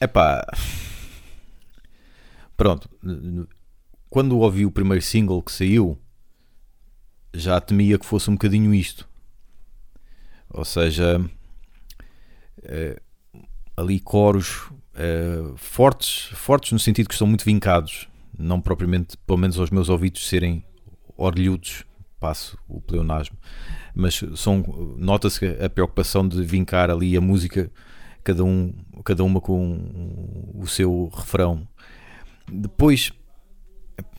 Epá, 0.00 0.44
pronto. 2.56 2.90
Quando 4.10 4.38
ouvi 4.38 4.66
o 4.66 4.70
primeiro 4.70 5.02
single 5.02 5.42
que 5.42 5.52
saiu, 5.52 5.98
já 7.32 7.60
temia 7.60 7.98
que 7.98 8.06
fosse 8.06 8.28
um 8.28 8.34
bocadinho 8.34 8.74
isto. 8.74 9.08
Ou 10.50 10.64
seja, 10.64 11.24
eh, 12.62 13.00
ali 13.76 13.98
coros 14.00 14.70
eh, 14.94 15.52
fortes, 15.56 16.26
fortes 16.34 16.72
no 16.72 16.78
sentido 16.78 17.08
que 17.08 17.14
estão 17.14 17.26
muito 17.26 17.44
vincados, 17.44 18.08
não 18.38 18.60
propriamente, 18.60 19.16
pelo 19.18 19.38
menos 19.38 19.58
aos 19.58 19.70
meus 19.70 19.88
ouvidos, 19.88 20.28
serem 20.28 20.64
orlhudos, 21.16 21.84
passo 22.22 22.56
o 22.68 22.80
pleonasmo, 22.80 23.36
mas 23.92 24.22
são, 24.36 24.62
nota-se 24.96 25.44
a 25.60 25.68
preocupação 25.68 26.26
de 26.26 26.40
vincar 26.44 26.88
ali 26.88 27.16
a 27.16 27.20
música, 27.20 27.68
cada, 28.22 28.44
um, 28.44 28.72
cada 29.04 29.24
uma 29.24 29.40
com 29.40 30.52
o 30.54 30.64
seu 30.68 31.10
refrão. 31.12 31.66
Depois, 32.48 33.12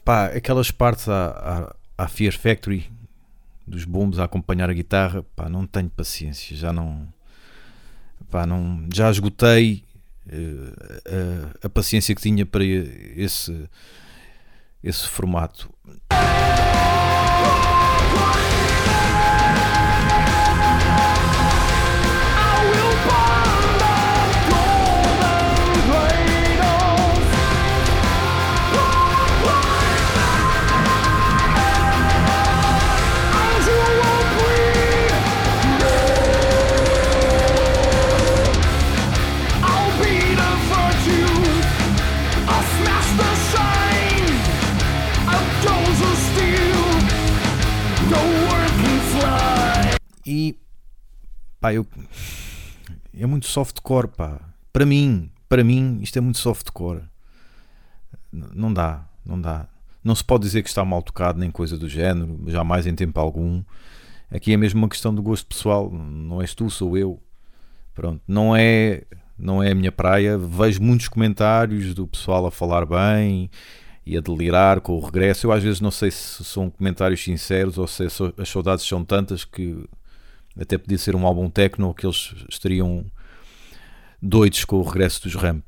pá, 0.04 0.26
aquelas 0.26 0.70
partes 0.70 1.08
à, 1.08 1.76
à, 1.98 2.04
à 2.04 2.08
Fear 2.10 2.34
Factory 2.34 2.92
dos 3.66 3.86
bombos 3.86 4.20
a 4.20 4.26
acompanhar 4.26 4.70
a 4.70 4.74
guitarra, 4.74 5.24
pá, 5.34 5.48
não 5.48 5.66
tenho 5.66 5.90
paciência, 5.90 6.58
já 6.58 6.74
não, 6.74 7.08
pá, 8.30 8.46
não 8.46 8.86
já 8.94 9.10
esgotei 9.10 9.86
eh, 10.30 11.54
a, 11.64 11.68
a 11.68 11.70
paciência 11.70 12.14
que 12.14 12.22
tinha 12.22 12.46
para 12.46 12.66
esse, 12.66 13.70
esse 14.84 15.08
formato. 15.08 15.74
Pá, 51.64 51.74
eu 51.74 51.88
é 53.18 53.26
muito 53.26 53.46
softcore, 53.46 54.10
pá. 54.10 54.38
Para 54.74 54.86
mim, 54.86 55.32
para 55.48 55.64
mim, 55.64 56.00
isto 56.02 56.18
é 56.18 56.22
muito 56.22 56.38
softcore. 56.38 57.04
Não 58.32 58.74
dá, 58.74 59.06
não 59.26 59.40
dá. 59.40 59.68
Não 60.04 60.14
se 60.14 60.24
pode 60.24 60.44
dizer 60.44 60.62
que 60.62 60.68
está 60.68 60.84
mal 60.84 61.02
tocado 61.02 61.40
nem 61.40 61.50
coisa 61.50 61.78
do 61.78 61.88
género, 61.88 62.38
jamais 62.48 62.86
em 62.86 62.94
tempo 62.94 63.18
algum. 63.18 63.64
Aqui 64.30 64.52
é 64.52 64.58
mesmo 64.58 64.80
uma 64.80 64.90
questão 64.90 65.16
do 65.16 65.22
gosto 65.22 65.46
pessoal, 65.46 65.90
não 65.90 66.42
és 66.42 66.54
tu, 66.54 66.70
sou 66.70 66.98
eu. 66.98 67.18
Pronto, 67.94 68.22
não 68.28 68.54
é, 68.54 69.04
não 69.38 69.64
é 69.64 69.72
a 69.72 69.76
minha 69.76 69.92
praia. 69.92 70.38
Vejo 70.38 70.82
muitos 70.82 71.08
comentários 71.08 71.94
do 71.94 72.06
pessoal 72.06 72.46
a 72.46 72.52
falar 72.52 72.86
bem 72.86 73.50
e 74.06 74.18
a 74.18 74.22
delirar 74.22 74.82
com 74.82 74.98
o 74.98 75.00
regresso. 75.00 75.48
Eu 75.48 75.52
às 75.54 75.64
vezes 75.64 75.80
não 75.80 75.92
sei 75.92 76.12
se 76.12 76.44
são 76.44 76.70
comentários 76.70 77.24
sinceros 77.24 77.78
ou 77.78 77.88
se 77.88 78.10
so- 78.10 78.34
as 78.38 78.50
saudades 78.50 78.84
são 78.86 79.06
tantas 79.06 79.46
que 79.46 79.88
até 80.60 80.78
podia 80.78 80.98
ser 80.98 81.16
um 81.16 81.26
álbum 81.26 81.50
techno 81.50 81.94
que 81.94 82.06
eles 82.06 82.34
estariam 82.50 83.06
doidos 84.22 84.66
com 84.66 84.78
o 84.78 84.84
regresso 84.84 85.24
dos 85.24 85.36
Ramp. 85.36 85.64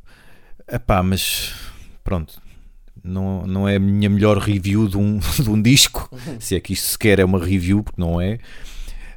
Epá, 0.68 1.04
mas 1.04 1.54
pronto, 2.04 2.42
não, 3.04 3.46
não 3.46 3.68
é 3.68 3.76
a 3.76 3.80
minha 3.80 4.10
melhor 4.10 4.38
review 4.38 4.88
de 4.88 4.98
um, 4.98 5.20
de 5.42 5.50
um 5.50 5.62
disco, 5.62 6.10
se 6.40 6.56
é 6.56 6.60
que 6.60 6.74
isto 6.74 6.88
sequer 6.88 7.20
é 7.20 7.26
uma 7.26 7.44
review, 7.44 7.84
porque 7.84 8.02
não 8.02 8.20
é. 8.20 8.40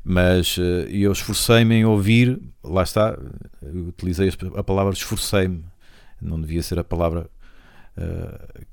Mas 0.04 0.56
eh, 0.58 0.88
eu 0.90 1.12
esforcei-me 1.12 1.75
em 1.75 1.84
ouvir, 1.84 2.40
lá 2.64 2.82
está, 2.82 3.18
utilizei 3.62 4.30
a 4.54 4.64
palavra 4.64 4.92
esforcei-me, 4.92 5.64
não 6.20 6.40
devia 6.40 6.62
ser 6.62 6.78
a 6.78 6.84
palavra 6.84 7.28
eh, 7.96 8.64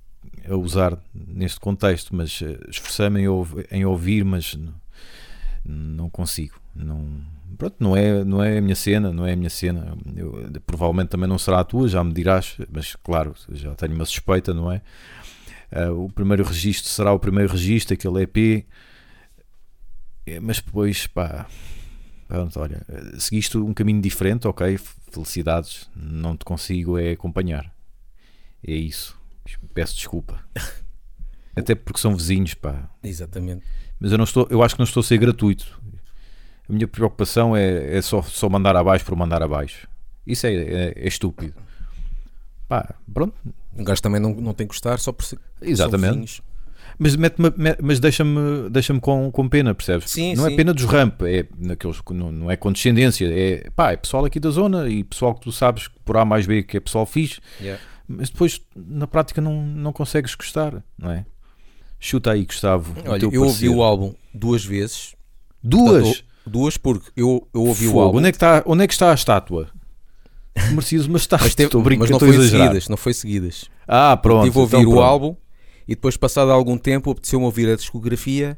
a 0.49 0.55
usar 0.55 0.97
neste 1.13 1.59
contexto, 1.59 2.15
mas 2.15 2.41
eh, 2.41 2.57
esforcei-me 2.69 3.21
em, 3.21 3.27
em 3.71 3.85
ouvir, 3.85 4.23
mas 4.23 4.57
não 5.65 6.09
consigo. 6.09 6.59
Não, 6.75 7.07
pronto, 7.57 7.75
não 7.79 7.95
é, 7.95 8.23
não 8.23 8.43
é 8.43 8.57
a 8.57 8.61
minha 8.61 8.75
cena, 8.75 9.11
não 9.11 9.25
é 9.25 9.33
a 9.33 9.35
minha 9.35 9.49
cena. 9.49 9.97
Eu, 10.15 10.49
provavelmente 10.65 11.09
também 11.09 11.27
não 11.27 11.37
será 11.37 11.59
a 11.61 11.63
tua, 11.63 11.87
já 11.87 12.03
me 12.03 12.13
dirás, 12.13 12.57
mas 12.71 12.95
claro, 12.95 13.33
já 13.51 13.73
tenho 13.75 13.95
uma 13.95 14.05
suspeita, 14.05 14.53
não 14.53 14.71
é? 14.71 14.81
Ah, 15.71 15.91
o 15.91 16.09
primeiro 16.09 16.43
registro 16.43 16.89
será 16.89 17.11
o 17.11 17.19
primeiro 17.19 17.51
registro, 17.51 17.93
aquele 17.93 18.23
EP, 18.23 18.65
Eh, 20.25 20.39
mas 20.39 20.59
depois, 20.59 21.05
pá, 21.07 21.45
pronto, 22.27 22.59
olha, 22.59 22.81
seguiste 23.19 23.57
um 23.57 23.73
caminho 23.73 24.01
diferente, 24.01 24.47
ok, 24.47 24.77
felicidades, 25.11 25.89
não 25.95 26.35
te 26.35 26.43
consigo 26.43 26.97
é 26.97 27.11
acompanhar. 27.11 27.71
É 28.67 28.73
isso. 28.73 29.15
Peço 29.73 29.95
desculpa. 29.95 30.43
Até 31.55 31.73
porque 31.75 31.99
são 31.99 32.15
vizinhos, 32.15 32.53
pá. 32.53 32.89
Exatamente. 33.03 33.63
Mas 33.99 34.11
eu, 34.11 34.17
não 34.17 34.25
estou, 34.25 34.47
eu 34.49 34.61
acho 34.61 34.75
que 34.75 34.79
não 34.79 34.85
estou 34.85 35.01
a 35.01 35.03
ser 35.03 35.17
gratuito. 35.17 35.79
A 36.69 36.73
minha 36.73 36.87
preocupação 36.87 37.55
é, 37.55 37.95
é 37.97 38.01
só, 38.01 38.21
só 38.21 38.49
mandar 38.49 38.75
abaixo 38.75 39.05
por 39.05 39.15
mandar 39.15 39.41
abaixo. 39.41 39.87
Isso 40.25 40.47
é, 40.47 40.53
é, 40.53 40.93
é 40.97 41.07
estúpido. 41.07 41.53
Pá, 42.67 42.95
pronto. 43.13 43.33
Um 43.77 43.83
gajo 43.83 44.01
também 44.01 44.19
não, 44.19 44.33
não 44.33 44.53
tem 44.53 44.65
que 44.67 44.73
gostar 44.73 44.97
só 44.99 45.11
por 45.11 45.23
ser. 45.23 45.37
Exatamente. 45.61 46.41
Mas, 46.97 47.15
mete-me- 47.15 47.53
me- 47.57 47.75
mas 47.81 47.99
deixa-me 47.99 48.69
deixa 48.69 48.97
com, 48.99 49.29
com 49.31 49.49
pena, 49.49 49.73
percebes? 49.75 50.09
Sim, 50.11 50.33
não 50.35 50.45
sim. 50.45 50.53
é 50.53 50.55
pena 50.55 50.73
dos 50.73 50.85
ramp, 50.85 51.21
é 51.23 51.45
naqueles, 51.57 51.99
que 51.99 52.13
não, 52.13 52.31
não 52.31 52.49
é 52.49 52.55
condescendência, 52.55 53.27
é 53.31 53.69
pá, 53.75 53.91
é 53.91 53.97
pessoal 53.97 54.23
aqui 54.23 54.39
da 54.39 54.49
zona 54.49 54.87
e 54.87 55.03
pessoal 55.03 55.35
que 55.35 55.41
tu 55.41 55.51
sabes 55.51 55.87
que 55.89 55.99
por 56.05 56.15
A 56.15 56.23
mais 56.23 56.45
B 56.47 56.63
que 56.63 56.77
é 56.77 56.79
pessoal 56.79 57.05
fixe, 57.05 57.41
Yeah. 57.59 57.83
mas 58.07 58.29
depois 58.29 58.61
na 58.75 59.07
prática 59.07 59.41
não, 59.41 59.61
não 59.61 59.91
consegues 59.91 60.35
gostar, 60.35 60.81
não 60.97 61.11
é? 61.11 61.25
Chuta 61.99 62.31
aí, 62.31 62.45
Gustavo. 62.45 62.93
o 63.05 63.09
Olha, 63.11 63.29
eu 63.31 63.43
ouvi 63.43 63.69
o 63.69 63.81
álbum 63.81 64.13
duas 64.33 64.63
vezes. 64.63 65.15
Duas? 65.63 66.03
Portanto, 66.03 66.25
duas 66.45 66.77
porque 66.77 67.09
eu, 67.15 67.47
eu 67.53 67.61
ouvi 67.63 67.87
o 67.87 67.91
Fogo, 67.91 68.01
álbum, 68.01 68.17
Onde 68.19 68.27
é, 68.27 68.31
que 68.31 68.35
está, 68.37 68.63
onde 68.65 68.83
é 68.83 68.87
que 68.87 68.93
está 68.93 69.11
a 69.11 69.13
estátua? 69.15 69.69
Merecias 70.71 71.05
uma 71.07 71.17
estátua. 71.17 71.45
mas, 71.45 71.55
teve- 71.55 71.75
mas 71.97 72.09
não 72.09 72.19
foi 72.19 72.29
exagerar. 72.29 72.67
seguidas, 72.67 72.89
não 72.89 72.97
foi 72.97 73.13
seguidas. 73.13 73.65
Ah, 73.87 74.15
pronto. 74.15 74.43
Estive 74.45 74.57
a 74.59 74.61
ouvir 74.61 74.77
então 74.77 74.93
o 74.93 75.01
álbum 75.01 75.35
e 75.87 75.95
depois, 75.95 76.15
passado 76.17 76.51
algum 76.51 76.77
tempo, 76.77 77.11
apeteceu-me 77.11 77.45
ouvir 77.45 77.69
a 77.69 77.75
discografia, 77.75 78.57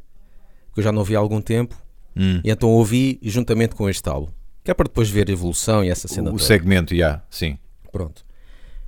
que 0.74 0.80
eu 0.80 0.84
já 0.84 0.92
não 0.92 1.00
ouvi 1.00 1.16
há 1.16 1.20
algum 1.20 1.42
tempo, 1.42 1.76
Hum. 2.16 2.42
e 2.44 2.50
então 2.50 2.70
ouvi 2.70 3.20
juntamente 3.22 3.76
com 3.76 3.88
este 3.90 4.08
álbum. 4.10 4.32
Que 4.64 4.72
é 4.72 4.74
para 4.74 4.86
depois 4.88 5.10
ver 5.10 5.30
a 5.30 5.32
evolução 5.32 5.84
e 5.84 5.90
essa 5.90 6.08
cena 6.08 6.30
O 6.30 6.34
toda. 6.34 6.44
segmento, 6.44 6.96
já, 6.96 7.22
sim. 7.30 7.58
Pronto. 7.92 8.26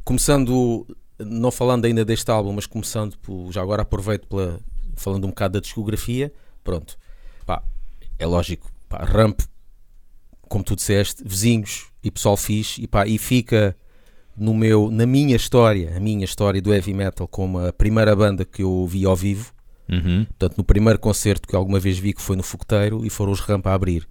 Começando, 0.03 0.85
não 1.19 1.51
falando 1.51 1.85
ainda 1.85 2.03
deste 2.05 2.29
álbum, 2.31 2.53
mas 2.53 2.65
começando, 2.65 3.17
por, 3.17 3.51
já 3.51 3.61
agora 3.61 3.81
aproveito 3.81 4.27
pela, 4.27 4.59
falando 4.95 5.25
um 5.25 5.29
bocado 5.29 5.53
da 5.53 5.59
discografia. 5.59 6.31
Pronto. 6.63 6.97
Pá, 7.45 7.63
é 8.17 8.25
lógico, 8.25 8.71
pá, 8.87 9.03
Ramp, 9.03 9.41
como 10.41 10.63
tu 10.63 10.75
disseste, 10.75 11.23
vizinhos 11.23 11.87
e 12.03 12.09
pessoal 12.09 12.35
fixe, 12.35 12.81
e, 12.81 12.87
pá, 12.87 13.05
e 13.07 13.17
fica 13.17 13.75
no 14.35 14.53
meu, 14.53 14.89
na 14.89 15.05
minha 15.05 15.35
história, 15.35 15.95
a 15.95 15.99
minha 15.99 16.23
história 16.23 16.61
do 16.61 16.73
heavy 16.73 16.93
metal, 16.93 17.27
como 17.27 17.59
a 17.59 17.73
primeira 17.73 18.15
banda 18.15 18.45
que 18.45 18.63
eu 18.63 18.87
vi 18.87 19.05
ao 19.05 19.15
vivo. 19.15 19.53
Uhum. 19.89 20.25
Portanto, 20.25 20.57
no 20.57 20.63
primeiro 20.63 20.99
concerto 20.99 21.47
que 21.47 21.55
alguma 21.55 21.79
vez 21.79 21.97
vi, 21.97 22.13
que 22.13 22.21
foi 22.21 22.35
no 22.35 22.43
Fogoteiro, 22.43 23.05
e 23.05 23.09
foram 23.09 23.31
os 23.31 23.39
Ramp 23.39 23.65
a 23.67 23.73
abrir. 23.73 24.07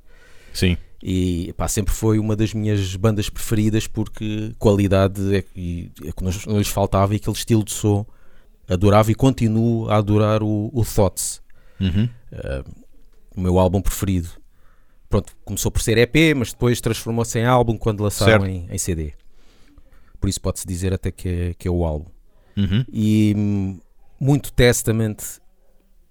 Sim. 0.52 0.76
E 1.02 1.52
pá, 1.56 1.68
sempre 1.68 1.94
foi 1.94 2.18
uma 2.18 2.34
das 2.34 2.52
minhas 2.52 2.96
bandas 2.96 3.30
preferidas 3.30 3.86
porque 3.86 4.52
qualidade 4.58 5.36
é, 5.36 5.44
e- 5.54 5.90
é 6.04 6.10
que 6.12 6.22
não 6.24 6.58
lhes 6.58 6.68
faltava 6.68 7.12
e 7.14 7.16
aquele 7.16 7.36
estilo 7.36 7.62
de 7.64 7.70
som 7.72 8.04
adorava 8.68 9.10
e 9.10 9.14
continuo 9.14 9.88
a 9.88 9.96
adorar 9.96 10.42
o, 10.42 10.70
o 10.72 10.84
Thoughts, 10.84 11.40
Uhum. 11.80 12.08
o 13.36 13.40
meu 13.40 13.58
álbum 13.58 13.80
preferido. 13.80 14.28
Pronto, 15.08 15.32
começou 15.44 15.70
por 15.70 15.80
ser 15.80 15.96
EP, 15.96 16.34
mas 16.36 16.52
depois 16.52 16.80
transformou-se 16.80 17.38
em 17.38 17.44
álbum 17.46 17.78
quando 17.78 18.02
lançaram 18.02 18.44
em, 18.46 18.66
em 18.70 18.76
CD. 18.78 19.12
Por 20.20 20.28
isso 20.28 20.40
pode-se 20.40 20.66
dizer 20.66 20.92
até 20.92 21.10
que 21.12 21.28
é, 21.28 21.54
que 21.54 21.68
é 21.68 21.70
o 21.70 21.84
álbum. 21.84 22.10
Uhum. 22.56 22.84
E 22.92 23.32
hum, 23.36 23.80
muito 24.20 24.52
Testament, 24.52 25.16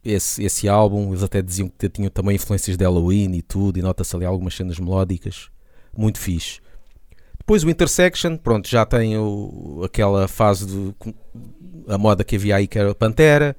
esse, 0.04 0.44
esse 0.44 0.68
álbum, 0.70 1.10
eles 1.10 1.24
até 1.24 1.42
diziam 1.42 1.70
que 1.70 1.90
tinham 1.90 2.10
também 2.10 2.36
influências 2.36 2.78
de 2.78 2.84
Halloween 2.84 3.34
e 3.36 3.42
tudo, 3.42 3.78
e 3.78 3.82
nota-se 3.82 4.16
ali 4.16 4.26
algumas 4.26 4.56
cenas 4.56 4.80
melódicas, 4.80 5.50
muito 5.96 6.20
fixe. 6.20 6.60
Depois 7.38 7.64
o 7.64 7.70
Intersection, 7.70 8.38
pronto, 8.38 8.68
já 8.70 8.86
tem 8.86 9.18
o- 9.18 9.82
aquela 9.86 10.28
fase 10.28 10.66
de 10.66 10.94
a 11.88 11.98
moda 11.98 12.24
que 12.24 12.36
havia 12.36 12.58
aí 12.58 12.68
que 12.68 12.78
era 12.78 12.94
Pantera, 12.94 13.56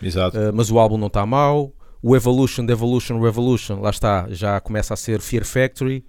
Exato. 0.00 0.36
Uh, 0.36 0.52
mas 0.52 0.68
o 0.68 0.80
álbum 0.80 0.98
não 0.98 1.06
está 1.06 1.24
mau. 1.24 1.72
O 2.02 2.16
Evolution, 2.16 2.66
The 2.66 2.72
Evolution, 2.72 3.20
Revolution, 3.20 3.80
lá 3.80 3.90
está, 3.90 4.26
já 4.30 4.60
começa 4.60 4.94
a 4.94 4.96
ser 4.96 5.20
Fear 5.20 5.44
Factory. 5.44 6.04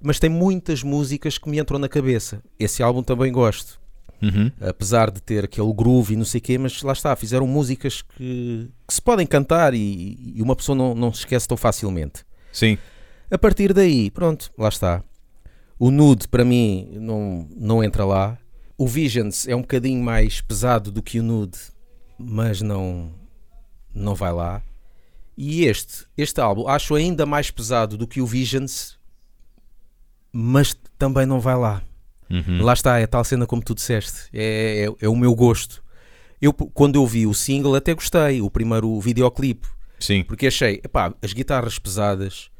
Mas 0.00 0.18
tem 0.18 0.30
muitas 0.30 0.82
músicas 0.82 1.36
que 1.36 1.48
me 1.48 1.58
entram 1.58 1.78
na 1.78 1.86
cabeça. 1.88 2.42
Esse 2.58 2.82
álbum 2.82 3.02
também 3.02 3.30
gosto. 3.30 3.78
Uhum. 4.22 4.50
Apesar 4.60 5.10
de 5.10 5.20
ter 5.20 5.44
aquele 5.44 5.72
groove 5.72 6.14
e 6.14 6.16
não 6.16 6.24
sei 6.24 6.38
o 6.38 6.42
quê, 6.42 6.58
mas 6.58 6.82
lá 6.82 6.92
está, 6.92 7.14
fizeram 7.14 7.46
músicas 7.46 8.02
que, 8.02 8.68
que 8.86 8.94
se 8.94 9.02
podem 9.02 9.26
cantar 9.26 9.74
e, 9.74 10.32
e 10.34 10.42
uma 10.42 10.56
pessoa 10.56 10.76
não, 10.76 10.94
não 10.94 11.12
se 11.12 11.20
esquece 11.20 11.46
tão 11.46 11.56
facilmente. 11.56 12.24
Sim. 12.52 12.78
A 13.30 13.36
partir 13.36 13.72
daí, 13.72 14.10
pronto, 14.10 14.50
lá 14.56 14.68
está. 14.68 15.02
O 15.78 15.90
Nude, 15.90 16.26
para 16.28 16.44
mim, 16.44 16.88
não, 16.94 17.48
não 17.54 17.84
entra 17.84 18.04
lá. 18.04 18.38
O 18.78 18.86
Visions 18.86 19.46
é 19.46 19.54
um 19.54 19.60
bocadinho 19.60 20.02
mais 20.02 20.40
pesado 20.40 20.90
do 20.90 21.02
que 21.02 21.20
o 21.20 21.22
Nude, 21.22 21.58
mas 22.18 22.62
não, 22.62 23.12
não 23.94 24.14
vai 24.14 24.32
lá. 24.32 24.62
E 25.36 25.64
este, 25.64 26.06
este 26.16 26.40
álbum, 26.40 26.66
acho 26.66 26.94
ainda 26.94 27.26
mais 27.26 27.50
pesado 27.50 27.98
do 27.98 28.06
que 28.06 28.22
o 28.22 28.26
Visions, 28.26 28.98
mas 30.32 30.74
também 30.98 31.26
não 31.26 31.40
vai 31.40 31.56
lá. 31.56 31.82
Uhum. 32.30 32.62
Lá 32.62 32.72
está, 32.72 32.98
é 32.98 33.06
tal 33.06 33.24
cena 33.24 33.46
como 33.46 33.62
tu 33.62 33.74
disseste. 33.74 34.28
É, 34.32 34.86
é, 34.86 35.04
é 35.06 35.08
o 35.08 35.16
meu 35.16 35.34
gosto. 35.34 35.82
Eu, 36.40 36.52
quando 36.52 36.96
eu 36.96 37.06
vi 37.06 37.26
o 37.26 37.34
single, 37.34 37.74
até 37.74 37.94
gostei. 37.94 38.40
O 38.40 38.50
primeiro 38.50 39.00
videoclipe. 39.00 39.68
Sim. 39.98 40.22
Porque 40.22 40.46
achei, 40.46 40.80
epá, 40.84 41.14
as 41.22 41.32
guitarras 41.32 41.78
pesadas, 41.78 42.50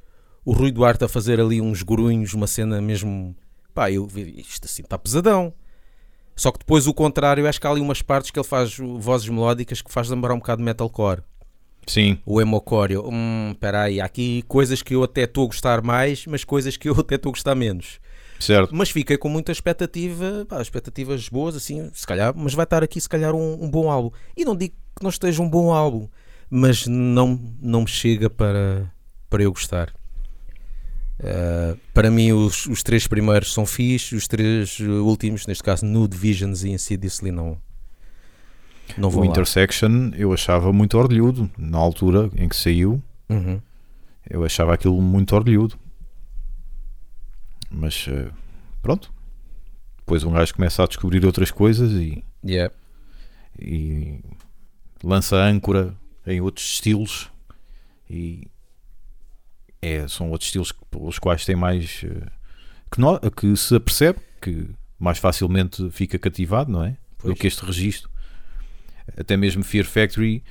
o 0.45 0.53
Rui 0.53 0.73
Duarte 0.73 1.05
a 1.05 1.09
fazer 1.09 1.41
ali 1.41 1.61
uns 1.61 1.83
grunhos, 1.83 2.33
uma 2.33 2.47
cena 2.47 2.81
mesmo. 2.81 3.37
Pá, 3.75 3.91
eu 3.91 4.07
vi, 4.07 4.41
isto 4.41 4.65
assim 4.65 4.83
está 4.83 4.99
pesadão. 4.99 5.53
Só 6.35 6.53
que 6.53 6.59
depois 6.59 6.87
o 6.87 6.95
contrário, 6.95 7.49
acho 7.49 7.61
que 7.61 7.67
há 7.67 7.71
ali 7.71 7.81
umas 7.81 8.03
partes 8.03 8.31
que 8.31 8.39
ele 8.39 8.47
faz 8.47 8.77
vozes 8.77 9.29
melódicas 9.29 9.81
que 9.81 9.91
faz 9.91 10.09
lembrar 10.09 10.35
um 10.35 10.39
bocado 10.39 10.59
de 10.59 10.65
metalcore. 10.65 11.23
Sim. 11.87 12.19
O 12.27 12.41
emocore, 12.41 12.99
hum, 12.99 13.55
peraí, 13.61 14.01
há 14.01 14.05
aqui 14.05 14.43
coisas 14.49 14.83
que 14.83 14.95
eu 14.95 15.05
até 15.05 15.23
estou 15.23 15.45
a 15.45 15.47
gostar 15.47 15.83
mais, 15.83 16.27
mas 16.27 16.45
coisas 16.45 16.77
que 16.77 16.89
eu 16.89 16.95
até 17.01 17.15
estou 17.15 17.31
a 17.31 17.33
gostar 17.33 17.55
menos. 17.55 18.01
Certo. 18.39 18.75
Mas 18.75 18.91
fiquei 18.91 19.17
com 19.17 19.29
muita 19.29 19.53
expectativa, 19.53 20.47
pá, 20.49 20.61
expectativas 20.61 21.29
boas, 21.29 21.57
assim, 21.57 21.91
se 21.93 22.07
calhar, 22.07 22.35
mas 22.37 22.55
vai 22.55 22.65
estar 22.65 22.83
aqui, 22.83 23.01
se 23.01 23.09
calhar, 23.09 23.35
um, 23.35 23.65
um 23.65 23.71
bom 23.71 23.91
álbum. 23.91 24.11
E 24.37 24.45
não 24.45 24.57
digo 24.57 24.75
que 24.97 25.03
não 25.03 25.11
esteja 25.11 25.43
um 25.43 25.49
bom 25.49 25.73
álbum, 25.73 26.09
mas 26.51 26.87
não, 26.87 27.41
não 27.61 27.83
me 27.83 27.89
chega 27.89 28.29
para, 28.29 28.91
para 29.31 29.43
eu 29.43 29.53
gostar. 29.53 29.93
Uh, 31.19 31.79
para 31.95 32.11
mim, 32.11 32.33
os, 32.33 32.67
os 32.67 32.83
três 32.83 33.07
primeiros 33.07 33.53
são 33.53 33.65
fixes, 33.65 34.13
os 34.13 34.29
três 34.29 34.79
uh, 34.81 35.03
últimos, 35.03 35.47
neste 35.47 35.63
caso, 35.63 35.87
Nude 35.87 36.15
Visions 36.17 36.63
e 36.63 36.71
Insidiously, 36.71 37.31
não, 37.31 37.57
não 38.99 39.09
vão 39.09 39.23
O 39.23 39.25
lá. 39.25 39.31
Intersection 39.31 40.11
eu 40.15 40.33
achava 40.33 40.73
muito 40.75 40.99
orlhudo 40.99 41.51
na 41.57 41.79
altura 41.79 42.31
em 42.37 42.49
que 42.49 42.57
saiu. 42.57 43.03
Uhum. 43.31 43.61
Eu 44.29 44.45
achava 44.45 44.75
aquilo 44.75 45.01
muito 45.01 45.35
orlhudo. 45.35 45.79
Mas 47.77 48.07
eh, 48.09 48.31
pronto. 48.81 49.13
Depois 49.99 50.25
um 50.25 50.33
gajo 50.33 50.55
começa 50.55 50.83
a 50.83 50.87
descobrir 50.87 51.25
outras 51.27 51.51
coisas 51.51 51.93
e, 51.93 52.25
Yeah. 52.45 52.73
e 53.59 54.21
lança 55.03 55.37
âncora 55.37 55.95
em 56.27 56.41
outros 56.41 56.67
estilos 56.67 57.31
e 58.09 58.49
é, 59.83 60.07
são 60.09 60.31
outros 60.31 60.49
estilos 60.49 60.73
pelos 60.91 61.19
quais 61.19 61.45
tem 61.45 61.57
mais 61.57 62.03
eh, 62.05 62.27
que, 62.91 63.01
no- 63.01 63.19
que 63.31 63.57
se 63.57 63.75
apercebe 63.75 64.21
que 64.41 64.71
mais 64.99 65.19
facilmente 65.19 65.91
fica 65.91 66.19
cativado, 66.19 66.71
não 66.71 66.85
é? 66.85 66.91
Do 66.91 66.97
Pois. 67.19 67.39
que 67.39 67.47
este 67.47 67.65
registro. 67.65 68.09
Até 69.17 69.37
mesmo 69.37 69.63
Fear 69.65 69.85
Factory, 69.85 70.43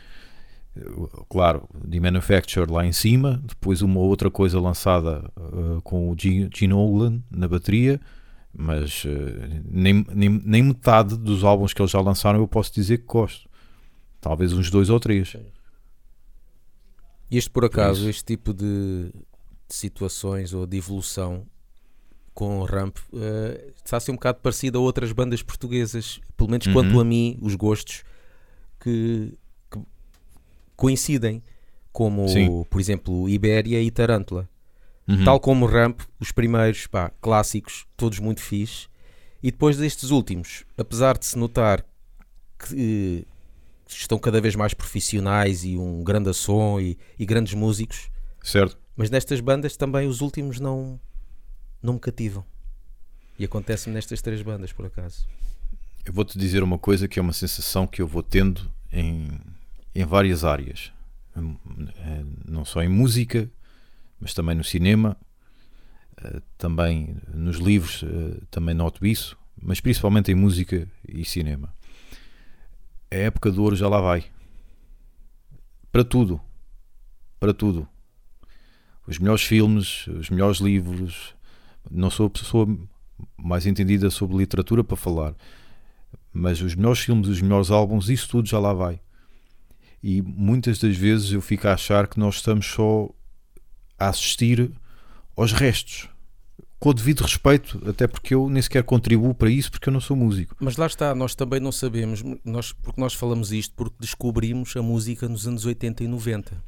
claro, 1.29 1.67
de 1.85 1.99
Manufacture 1.99 2.71
lá 2.71 2.85
em 2.85 2.91
cima, 2.91 3.41
depois 3.45 3.81
uma 3.81 3.99
outra 3.99 4.29
coisa 4.29 4.59
lançada 4.59 5.31
eh, 5.37 5.79
com 5.83 6.09
o 6.11 6.15
Gene 6.17 6.73
Oldland 6.73 7.23
na 7.31 7.47
bateria, 7.47 7.99
mas 8.53 9.03
eh, 9.05 9.61
nem, 9.65 10.05
nem, 10.13 10.29
nem 10.29 10.63
metade 10.63 11.17
dos 11.17 11.43
álbuns 11.43 11.73
que 11.73 11.81
eles 11.81 11.91
já 11.91 12.01
lançaram 12.01 12.39
eu 12.39 12.47
posso 12.47 12.73
dizer 12.73 12.99
que 12.99 13.05
gosto. 13.05 13.49
Talvez 14.19 14.53
uns 14.53 14.69
dois 14.69 14.89
ou 14.89 14.99
três. 14.99 15.35
E 17.29 17.37
este, 17.37 17.49
por 17.49 17.65
acaso, 17.65 18.01
isso. 18.01 18.09
este 18.09 18.25
tipo 18.25 18.53
de, 18.53 19.11
de 19.67 19.75
situações 19.75 20.53
ou 20.53 20.65
de 20.65 20.77
evolução 20.77 21.45
com 22.33 22.59
o 22.59 22.65
Ramp 22.65 22.97
eh, 23.13 23.73
está 23.83 23.97
a 23.97 23.99
ser 23.99 24.11
um 24.11 24.15
bocado 24.15 24.39
parecido 24.41 24.77
a 24.77 24.81
outras 24.81 25.11
bandas 25.11 25.41
portuguesas, 25.41 26.19
pelo 26.35 26.49
menos 26.49 26.67
quanto 26.67 26.93
Uhum. 26.93 26.99
a 26.99 27.05
mim, 27.05 27.37
os 27.41 27.55
gostos 27.55 28.03
que 28.79 29.33
coincidem, 30.75 31.41
como, 31.91 32.27
Sim. 32.27 32.63
por 32.69 32.79
exemplo, 32.79 33.29
Ibéria 33.29 33.81
e 33.81 33.89
Tarântula. 33.89 34.49
Uhum. 35.07 35.23
Tal 35.23 35.39
como 35.39 35.65
o 35.65 35.69
Ramp, 35.69 36.01
os 36.19 36.31
primeiros, 36.31 36.87
pá, 36.87 37.11
clássicos, 37.21 37.85
todos 37.95 38.19
muito 38.19 38.41
fixe. 38.41 38.87
E 39.41 39.51
depois 39.51 39.77
destes 39.77 40.09
últimos, 40.09 40.65
apesar 40.77 41.17
de 41.17 41.25
se 41.25 41.37
notar 41.37 41.85
que 42.57 43.23
eh, 43.23 43.31
estão 43.87 44.17
cada 44.17 44.41
vez 44.41 44.55
mais 44.55 44.73
profissionais 44.73 45.63
e 45.63 45.77
um 45.77 46.03
grande 46.03 46.33
som 46.33 46.79
e, 46.79 46.97
e 47.19 47.25
grandes 47.25 47.53
músicos, 47.53 48.09
Certo. 48.41 48.77
mas 48.95 49.09
nestas 49.09 49.39
bandas 49.39 49.77
também 49.77 50.07
os 50.07 50.21
últimos 50.21 50.59
não, 50.59 50.99
não 51.81 51.93
me 51.93 51.99
cativam. 51.99 52.43
E 53.37 53.45
acontece-me 53.45 53.93
nestas 53.93 54.21
três 54.21 54.41
bandas, 54.41 54.71
por 54.71 54.85
acaso. 54.85 55.27
Eu 56.03 56.13
vou-te 56.13 56.37
dizer 56.37 56.63
uma 56.63 56.79
coisa 56.79 57.07
que 57.07 57.19
é 57.19 57.21
uma 57.21 57.33
sensação 57.33 57.85
que 57.85 58.01
eu 58.01 58.07
vou 58.07 58.23
tendo 58.23 58.71
em, 58.91 59.27
em 59.95 60.05
várias 60.05 60.43
áreas. 60.43 60.91
Hum, 61.35 61.55
eh, 61.97 62.23
Não 62.45 62.65
só 62.65 62.83
em 62.83 62.89
música, 62.89 63.49
mas 64.19 64.33
também 64.33 64.55
no 64.55 64.63
cinema, 64.63 65.17
eh, 66.21 66.41
também 66.57 67.15
nos 67.33 67.57
livros, 67.57 68.03
eh, 68.03 68.41
também 68.51 68.75
noto 68.75 69.05
isso, 69.05 69.37
mas 69.61 69.79
principalmente 69.79 70.31
em 70.31 70.35
música 70.35 70.87
e 71.07 71.23
cinema. 71.23 71.73
A 73.09 73.15
época 73.15 73.51
do 73.51 73.63
ouro 73.63 73.75
já 73.75 73.87
lá 73.87 74.01
vai. 74.01 74.25
Para 75.91 76.03
tudo. 76.03 76.41
Para 77.39 77.53
tudo. 77.53 77.87
Os 79.07 79.17
melhores 79.19 79.43
filmes, 79.43 80.07
os 80.07 80.29
melhores 80.29 80.57
livros. 80.57 81.33
Não 81.89 82.09
sou 82.09 82.25
a 82.27 82.29
pessoa 82.29 82.67
mais 83.37 83.65
entendida 83.65 84.09
sobre 84.09 84.35
literatura 84.35 84.83
para 84.83 84.97
falar, 84.97 85.35
mas 86.33 86.61
os 86.61 86.75
melhores 86.75 86.99
filmes, 86.99 87.27
os 87.27 87.41
melhores 87.41 87.71
álbuns, 87.71 88.09
isso 88.09 88.27
tudo 88.27 88.47
já 88.49 88.59
lá 88.59 88.73
vai. 88.73 88.99
E 90.07 90.21
muitas 90.21 90.77
das 90.77 90.95
vezes 90.95 91.31
eu 91.31 91.41
fico 91.41 91.67
a 91.67 91.73
achar 91.73 92.05
que 92.07 92.19
nós 92.19 92.35
estamos 92.35 92.67
só 92.67 93.09
a 93.97 94.09
assistir 94.09 94.71
aos 95.35 95.51
restos. 95.51 96.07
Com 96.77 96.89
o 96.89 96.93
devido 96.93 97.21
respeito, 97.21 97.81
até 97.89 98.05
porque 98.05 98.35
eu 98.35 98.47
nem 98.47 98.61
sequer 98.61 98.83
contribuo 98.83 99.33
para 99.33 99.49
isso, 99.49 99.71
porque 99.71 99.89
eu 99.89 99.93
não 99.93 99.99
sou 99.99 100.15
músico. 100.15 100.55
Mas 100.59 100.77
lá 100.77 100.85
está, 100.85 101.15
nós 101.15 101.33
também 101.33 101.59
não 101.59 101.71
sabemos, 101.71 102.21
nós, 102.43 102.71
porque 102.71 103.01
nós 103.01 103.15
falamos 103.15 103.51
isto 103.51 103.73
porque 103.75 103.95
descobrimos 103.99 104.75
a 104.77 104.81
música 104.83 105.27
nos 105.27 105.47
anos 105.47 105.65
80 105.65 106.03
e 106.03 106.07
90. 106.07 106.63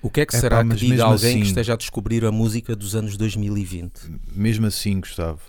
O 0.00 0.08
que 0.08 0.20
é 0.20 0.26
que 0.26 0.34
Epá, 0.34 0.40
será 0.40 0.58
que 0.62 0.68
mas 0.68 0.78
diga 0.78 1.02
alguém 1.06 1.30
assim- 1.30 1.40
que 1.40 1.46
esteja 1.46 1.72
a 1.72 1.76
descobrir 1.76 2.24
a 2.24 2.30
música 2.30 2.76
dos 2.76 2.94
anos 2.94 3.16
2020? 3.16 3.98
Mesmo 4.32 4.66
assim, 4.66 5.00
Gustavo, 5.00 5.40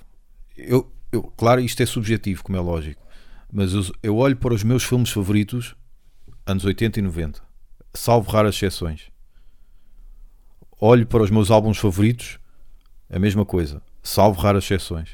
eu, 0.58 0.92
eu- 1.12 1.22
claro, 1.38 1.62
isto 1.62 1.84
é 1.84 1.86
subjetivo, 1.86 2.44
como 2.44 2.58
é 2.58 2.62
lógico, 2.62 3.06
mas 3.54 3.74
eu, 3.74 3.86
eu 4.02 4.16
olho 4.18 4.38
para 4.38 4.56
os 4.56 4.64
meus 4.64 4.84
filmes 4.84 5.12
favoritos, 5.12 5.76
anos 6.48 6.64
80 6.64 7.00
e 7.00 7.02
90, 7.02 7.42
salvo 7.94 8.32
raras 8.32 8.56
exceções. 8.56 9.12
Olho 10.80 11.06
para 11.06 11.22
os 11.22 11.30
meus 11.30 11.52
álbuns 11.52 11.78
favoritos, 11.78 12.40
a 13.10 13.20
mesma 13.20 13.46
coisa, 13.46 13.82
salvo 14.02 14.40
raras 14.40 14.64
exceções. 14.64 15.10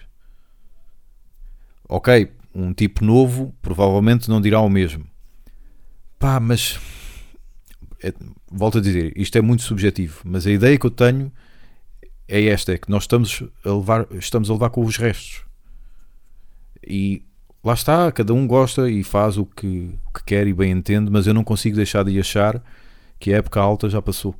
Ok, 1.89 2.31
um 2.53 2.71
tipo 2.71 3.03
novo 3.03 3.53
provavelmente 3.61 4.29
não 4.29 4.39
dirá 4.39 4.61
o 4.61 4.69
mesmo. 4.69 5.05
Pá, 6.19 6.39
mas 6.39 6.79
é- 8.01 8.13
volto 8.51 8.77
a 8.77 8.81
dizer, 8.81 9.11
isto 9.15 9.35
é 9.35 9.41
muito 9.41 9.63
subjetivo, 9.63 10.21
mas 10.23 10.45
a 10.45 10.51
ideia 10.51 10.77
que 10.77 10.85
eu 10.85 10.91
tenho 10.91 11.31
é 12.27 12.45
esta, 12.45 12.73
é 12.73 12.77
que 12.77 12.89
nós 12.89 13.03
estamos 13.03 13.43
a 13.65 13.69
levar, 13.69 14.07
estamos 14.13 14.49
a 14.49 14.53
levar 14.53 14.69
com 14.69 14.85
os 14.85 14.97
restos. 14.97 15.43
E 16.85 17.25
lá 17.63 17.73
está, 17.73 18.11
cada 18.11 18.33
um 18.33 18.45
gosta 18.47 18.89
e 18.89 19.03
faz 19.03 19.37
o 19.37 19.45
que, 19.45 19.89
o 20.07 20.13
que 20.17 20.23
quer 20.25 20.47
e 20.47 20.53
bem 20.53 20.71
entende, 20.71 21.09
mas 21.11 21.25
eu 21.27 21.33
não 21.33 21.43
consigo 21.43 21.75
deixar 21.75 22.03
de 22.03 22.19
achar 22.19 22.61
que 23.19 23.33
a 23.33 23.37
época 23.37 23.59
alta 23.61 23.89
já 23.89 24.01
passou. 24.01 24.35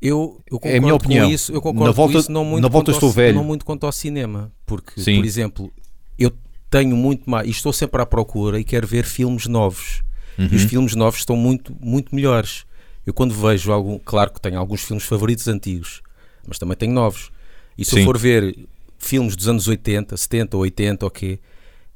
Eu, 0.00 0.40
eu 0.46 0.58
concordo 0.60 0.74
É 0.74 0.78
a 0.78 0.80
minha 0.80 0.94
opinião. 0.94 1.26
com 1.26 1.32
isso, 1.34 1.52
eu 1.52 1.60
concordo 1.60 1.86
Na 1.86 1.90
volta- 1.92 2.12
com 2.12 2.18
isso, 2.20 2.30
não 2.32 2.44
muito, 2.44 2.62
na 2.62 2.68
volta 2.68 2.90
estou 2.92 3.08
ao, 3.08 3.12
velho. 3.12 3.34
não 3.36 3.44
muito 3.44 3.64
quanto 3.64 3.84
ao 3.84 3.90
cinema, 3.92 4.52
porque, 4.64 5.00
Sim. 5.00 5.16
por 5.16 5.24
exemplo, 5.24 5.72
eu 6.18 6.30
tenho 6.70 6.94
muito 6.96 7.28
mais, 7.28 7.48
e 7.48 7.50
estou 7.50 7.72
sempre 7.72 8.00
à 8.00 8.06
procura 8.06 8.60
e 8.60 8.64
quero 8.64 8.86
ver 8.86 9.04
filmes 9.04 9.46
novos. 9.46 10.02
E 10.38 10.54
os 10.54 10.62
Uhum. 10.62 10.68
filmes 10.68 10.94
novos 10.94 11.18
estão 11.18 11.34
muito, 11.34 11.74
muito 11.80 12.14
melhores. 12.14 12.64
Eu 13.04 13.12
quando 13.12 13.34
vejo 13.34 13.72
algum, 13.72 13.98
claro 13.98 14.30
que 14.32 14.40
tenho 14.40 14.56
alguns 14.56 14.82
filmes 14.84 15.04
favoritos 15.04 15.48
antigos, 15.48 16.00
mas 16.46 16.60
também 16.60 16.76
tenho 16.76 16.92
novos. 16.92 17.32
E 17.76 17.84
se 17.84 17.90
Sim. 17.92 17.98
eu 18.00 18.04
for 18.04 18.16
ver 18.16 18.56
filmes 18.98 19.34
dos 19.34 19.48
anos 19.48 19.66
80, 19.66 20.16
70 20.16 20.56
ou 20.56 20.62
80, 20.62 21.04
ok, 21.06 21.40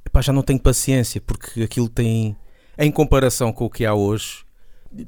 epá, 0.04 0.20
já 0.20 0.32
não 0.32 0.42
tenho 0.42 0.58
paciência, 0.60 1.20
porque 1.20 1.62
aquilo 1.62 1.88
tem, 1.88 2.36
em 2.78 2.90
comparação 2.90 3.52
com 3.52 3.64
o 3.66 3.70
que 3.70 3.84
há 3.84 3.94
hoje, 3.94 4.44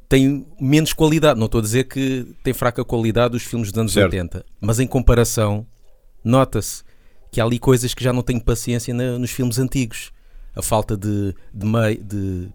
tem 0.09 0.45
menos 0.59 0.93
qualidade. 0.93 1.39
Não 1.39 1.45
estou 1.45 1.59
a 1.59 1.61
dizer 1.61 1.85
que 1.85 2.25
tem 2.43 2.53
fraca 2.53 2.83
qualidade 2.83 3.35
os 3.35 3.43
filmes 3.43 3.71
dos 3.71 3.79
anos 3.79 3.93
Certo. 3.93 4.11
80, 4.13 4.45
mas 4.59 4.79
em 4.79 4.87
comparação, 4.87 5.65
nota-se 6.23 6.83
que 7.31 7.39
há 7.41 7.43
ali 7.43 7.59
coisas 7.59 7.93
que 7.93 8.03
já 8.03 8.13
não 8.13 8.21
tenho 8.23 8.41
paciência 8.41 8.93
na- 8.93 9.19
nos 9.19 9.31
filmes 9.31 9.59
antigos. 9.59 10.11
A 10.55 10.61
falta 10.61 10.95
de, 10.95 11.35
de, 11.53 11.65
mei- 11.65 11.97
de 11.97 12.47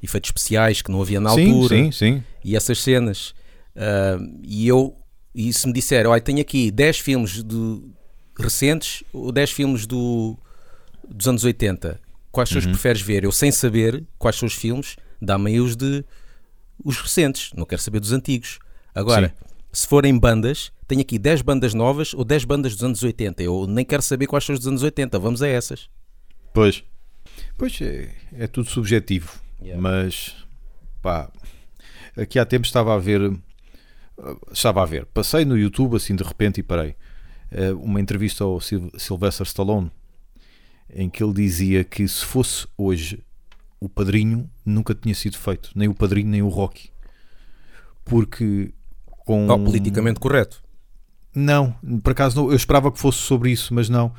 efeitos 0.00 0.28
especiais 0.28 0.80
que 0.80 0.90
não 0.92 1.02
havia 1.02 1.20
na 1.20 1.30
sim, 1.30 1.48
altura 1.52 1.76
sim, 1.76 1.90
sim. 1.92 2.22
e 2.44 2.54
essas 2.56 2.80
cenas. 2.80 3.34
Ah, 3.76 4.16
e 4.44 4.68
eu, 4.68 4.94
e 5.34 5.52
se 5.52 5.66
me 5.66 5.72
disser, 5.72 6.06
olha, 6.06 6.20
tenho 6.20 6.40
aqui 6.40 6.70
10 6.70 6.98
filmes 7.00 7.42
de, 7.42 7.80
recentes 8.38 9.02
ou 9.12 9.32
10 9.32 9.50
filmes 9.50 9.86
do, 9.86 10.38
dos 11.08 11.26
anos 11.28 11.44
80, 11.44 12.00
quais 12.30 12.50
Uhum. 12.52 12.60
preferes 12.62 13.00
ver? 13.02 13.24
Eu, 13.24 13.32
sem 13.32 13.50
saber 13.50 14.04
quais 14.18 14.36
são 14.36 14.46
os 14.46 14.54
filmes, 14.54 14.96
dá-me 15.20 15.50
aí 15.50 15.60
os 15.60 15.76
de 15.76 16.04
os 16.84 16.98
recentes, 17.00 17.52
não 17.54 17.64
quero 17.64 17.80
saber 17.80 18.00
dos 18.00 18.12
antigos. 18.12 18.58
Agora, 18.94 19.34
se 19.72 19.86
forem 19.86 20.18
bandas, 20.18 20.72
tenho 20.88 21.00
aqui 21.00 21.18
10 21.18 21.42
bandas 21.42 21.74
novas 21.74 22.12
ou 22.12 22.24
10 22.24 22.44
bandas 22.44 22.72
dos 22.74 22.82
anos 22.84 23.02
80. 23.02 23.42
Eu 23.42 23.66
nem 23.66 23.84
quero 23.84 24.02
saber 24.02 24.26
quais 24.26 24.44
são 24.44 24.52
os 24.54 24.58
dos 24.58 24.68
anos 24.68 24.82
80, 24.82 25.18
vamos 25.18 25.42
a 25.42 25.48
essas. 25.48 25.88
Pois. 26.52 26.82
Pois 27.56 27.80
é, 27.80 28.10
é 28.36 28.46
tudo 28.46 28.68
subjetivo. 28.68 29.40
Yeah. 29.62 29.80
Mas 29.80 30.34
pá, 31.00 31.30
aqui 32.16 32.38
há 32.38 32.44
tempos 32.44 32.68
estava 32.68 32.94
a 32.94 32.98
ver. 32.98 33.32
Estava 34.52 34.82
a 34.82 34.86
ver, 34.86 35.06
passei 35.06 35.44
no 35.44 35.56
YouTube 35.58 35.96
assim 35.96 36.14
de 36.14 36.22
repente 36.22 36.58
e 36.58 36.62
parei. 36.62 36.94
eh, 37.50 37.72
Uma 37.72 38.00
entrevista 38.00 38.44
ao 38.44 38.60
Sylvester 38.60 39.46
Stallone 39.46 39.90
em 40.92 41.08
que 41.10 41.22
ele 41.22 41.32
dizia 41.32 41.84
que 41.84 42.06
se 42.06 42.24
fosse 42.24 42.66
hoje 42.76 43.22
o 43.80 43.88
padrinho 43.88 44.48
nunca 44.64 44.94
tinha 44.94 45.14
sido 45.14 45.36
feito, 45.38 45.70
nem 45.74 45.88
o 45.88 45.94
padrinho 45.94 46.28
nem 46.28 46.42
o 46.42 46.48
Rocky, 46.48 46.90
porque 48.04 48.72
com 49.06 49.48
Oh, 49.48 49.58
politicamente 49.58 50.20
correto. 50.20 50.62
não, 51.34 51.72
por 52.02 52.10
acaso 52.12 52.36
não, 52.36 52.50
eu 52.50 52.56
esperava 52.56 52.90
que 52.92 52.98
fosse 52.98 53.18
sobre 53.18 53.50
isso, 53.50 53.72
mas 53.74 53.88
não. 53.88 54.12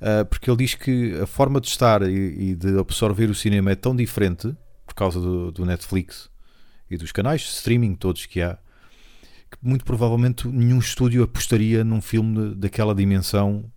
Ah, 0.00 0.24
porque 0.24 0.50
ele 0.50 0.58
diz 0.58 0.74
que 0.74 1.14
a 1.20 1.26
forma 1.26 1.60
de 1.60 1.68
estar 1.68 2.02
e, 2.02 2.50
e 2.50 2.54
de 2.54 2.78
absorver 2.78 3.30
o 3.30 3.34
cinema 3.34 3.70
é 3.70 3.74
tão 3.74 3.94
diferente 3.96 4.54
por 4.86 4.94
causa 4.94 5.20
do, 5.20 5.50
do 5.50 5.64
Netflix 5.64 6.28
e 6.90 6.96
dos 6.96 7.12
canais 7.12 7.40
de 7.42 7.48
streaming 7.48 7.94
todos 7.94 8.26
que 8.26 8.40
há 8.42 8.58
que 9.50 9.58
muito 9.62 9.84
provavelmente 9.84 10.46
nenhum 10.48 10.78
estúdio 10.78 11.22
apostaria 11.22 11.82
num 11.84 12.00
filme 12.00 12.54
daquela 12.54 12.94
dimensão 12.94 13.70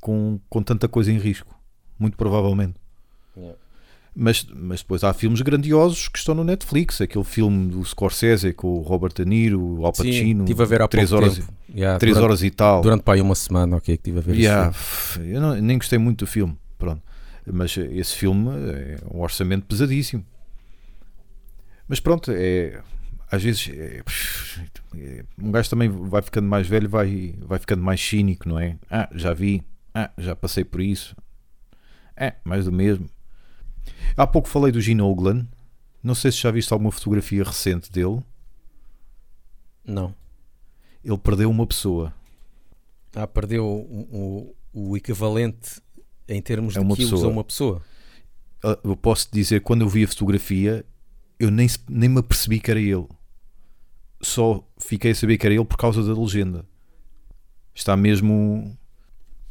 com, 0.00 0.40
com 0.48 0.62
tanta 0.62 0.88
coisa 0.88 1.10
em 1.12 1.18
risco. 1.18 1.57
Muito 1.98 2.16
provavelmente. 2.16 2.74
Yeah. 3.36 3.56
Mas, 4.20 4.44
mas 4.52 4.80
depois 4.80 5.04
há 5.04 5.12
filmes 5.12 5.40
grandiosos 5.42 6.08
que 6.08 6.18
estão 6.18 6.34
no 6.34 6.42
Netflix. 6.42 7.00
Aquele 7.00 7.24
filme 7.24 7.68
do 7.70 7.84
Scorsese 7.84 8.52
com 8.52 8.78
o 8.78 8.82
Robert 8.82 9.12
De 9.14 9.24
Niro, 9.24 9.60
o 9.60 9.86
Al 9.86 9.94
Sim, 9.94 10.04
Pacino. 10.04 10.44
estive 10.44 10.62
a 10.62 10.66
ver 10.66 10.82
há 10.82 10.88
três 10.88 11.12
horas, 11.12 11.36
tempo. 11.36 11.52
Yeah, 11.72 11.98
três 11.98 12.14
durante, 12.16 12.24
horas 12.30 12.42
e 12.42 12.50
tal. 12.50 12.80
durante 12.82 13.02
pá, 13.02 13.14
aí 13.14 13.20
uma 13.20 13.34
semana, 13.36 13.76
ok, 13.76 13.96
que 13.96 14.00
estive 14.00 14.18
a 14.18 14.22
ver 14.22 14.34
Yeah, 14.36 14.72
eu 15.20 15.40
não- 15.40 15.54
nem 15.56 15.78
gostei 15.78 15.98
muito 15.98 16.24
do 16.24 16.26
filme, 16.26 16.56
pronto. 16.78 17.00
Mas 17.50 17.76
esse 17.76 18.14
filme 18.16 18.50
é 18.72 18.98
um 19.14 19.20
orçamento 19.20 19.66
pesadíssimo. 19.66 20.24
Mas 21.86 22.00
pronto, 22.00 22.30
é 22.34 22.80
às 23.30 23.42
vezes 23.42 23.68
é- 23.68 24.02
é- 24.96 25.24
um 25.40 25.52
gajo 25.52 25.68
também 25.70 25.88
vai 25.88 26.22
ficando 26.22 26.48
mais 26.48 26.66
velho, 26.66 26.88
vai, 26.88 27.34
vai 27.40 27.58
ficando 27.58 27.82
mais 27.82 28.00
cínico, 28.00 28.48
não 28.48 28.58
é? 28.58 28.76
Ah, 28.90 29.08
já 29.14 29.32
vi, 29.34 29.62
ah, 29.94 30.10
já 30.18 30.34
passei 30.34 30.64
por 30.64 30.80
isso. 30.80 31.14
É, 32.18 32.34
mais 32.44 32.64
do 32.64 32.72
mesmo. 32.72 33.08
Há 34.16 34.26
pouco 34.26 34.48
falei 34.48 34.72
do 34.72 34.80
Gene 34.80 35.00
Oglan. 35.02 35.46
Não 36.02 36.14
sei 36.14 36.32
se 36.32 36.38
já 36.38 36.50
viste 36.50 36.72
alguma 36.72 36.90
fotografia 36.90 37.44
recente 37.44 37.90
dele. 37.92 38.22
Não. 39.84 40.14
Ele 41.04 41.18
perdeu 41.18 41.48
uma 41.50 41.66
pessoa. 41.66 42.12
Ah, 43.14 43.26
perdeu 43.26 43.64
o, 43.64 44.54
o, 44.72 44.90
o 44.90 44.96
equivalente 44.96 45.80
em 46.28 46.42
termos 46.42 46.76
É 46.76 46.80
de 46.80 46.86
quilos 46.86 47.12
a 47.12 47.14
pessoa. 47.16 47.32
uma 47.32 47.44
pessoa. 47.44 47.82
Ah, 48.62 48.78
eu 48.84 48.96
posso 48.96 49.28
dizer 49.32 49.60
quando 49.62 49.82
eu 49.82 49.88
vi 49.88 50.04
a 50.04 50.08
fotografia 50.08 50.84
eu 51.38 51.50
nem, 51.50 51.68
nem 51.88 52.08
me 52.08 52.18
apercebi 52.18 52.58
que 52.58 52.70
era 52.70 52.80
ele 52.80 53.06
só 54.20 54.62
fiquei 54.78 55.12
a 55.12 55.14
saber 55.14 55.38
que 55.38 55.46
era 55.46 55.54
ele 55.54 55.64
por 55.64 55.76
causa 55.76 56.02
da 56.02 56.20
legenda 56.20 56.64
está 57.72 57.96
mesmo 57.96 58.76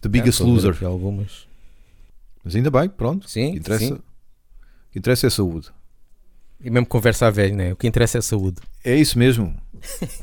The 0.02 0.10
Biggest 0.10 0.42
a 0.42 0.44
ver 0.44 0.52
Loser 0.52 0.86
algumas. 0.86 1.47
Mas 2.48 2.56
ainda 2.56 2.72
bem, 2.72 2.88
pronto 2.90 3.30
Sim, 3.30 3.50
o 3.50 3.52
que 3.52 3.58
interessa, 3.60 3.86
sim. 3.86 4.02
que 4.92 5.00
interessa 5.00 5.26
é 5.26 5.30
a 5.30 5.32
saúde 5.32 5.70
E 6.64 6.70
mesmo 6.72 6.88
conversa 6.88 7.28
a 7.28 7.30
velho, 7.30 7.56
né? 7.56 7.74
O 7.74 7.76
que 7.76 7.88
interessa 7.88 8.18
é 8.18 8.20
a 8.20 8.22
saúde. 8.24 8.58
é 8.84 8.96
isso 8.96 9.20
mesmo 9.20 9.56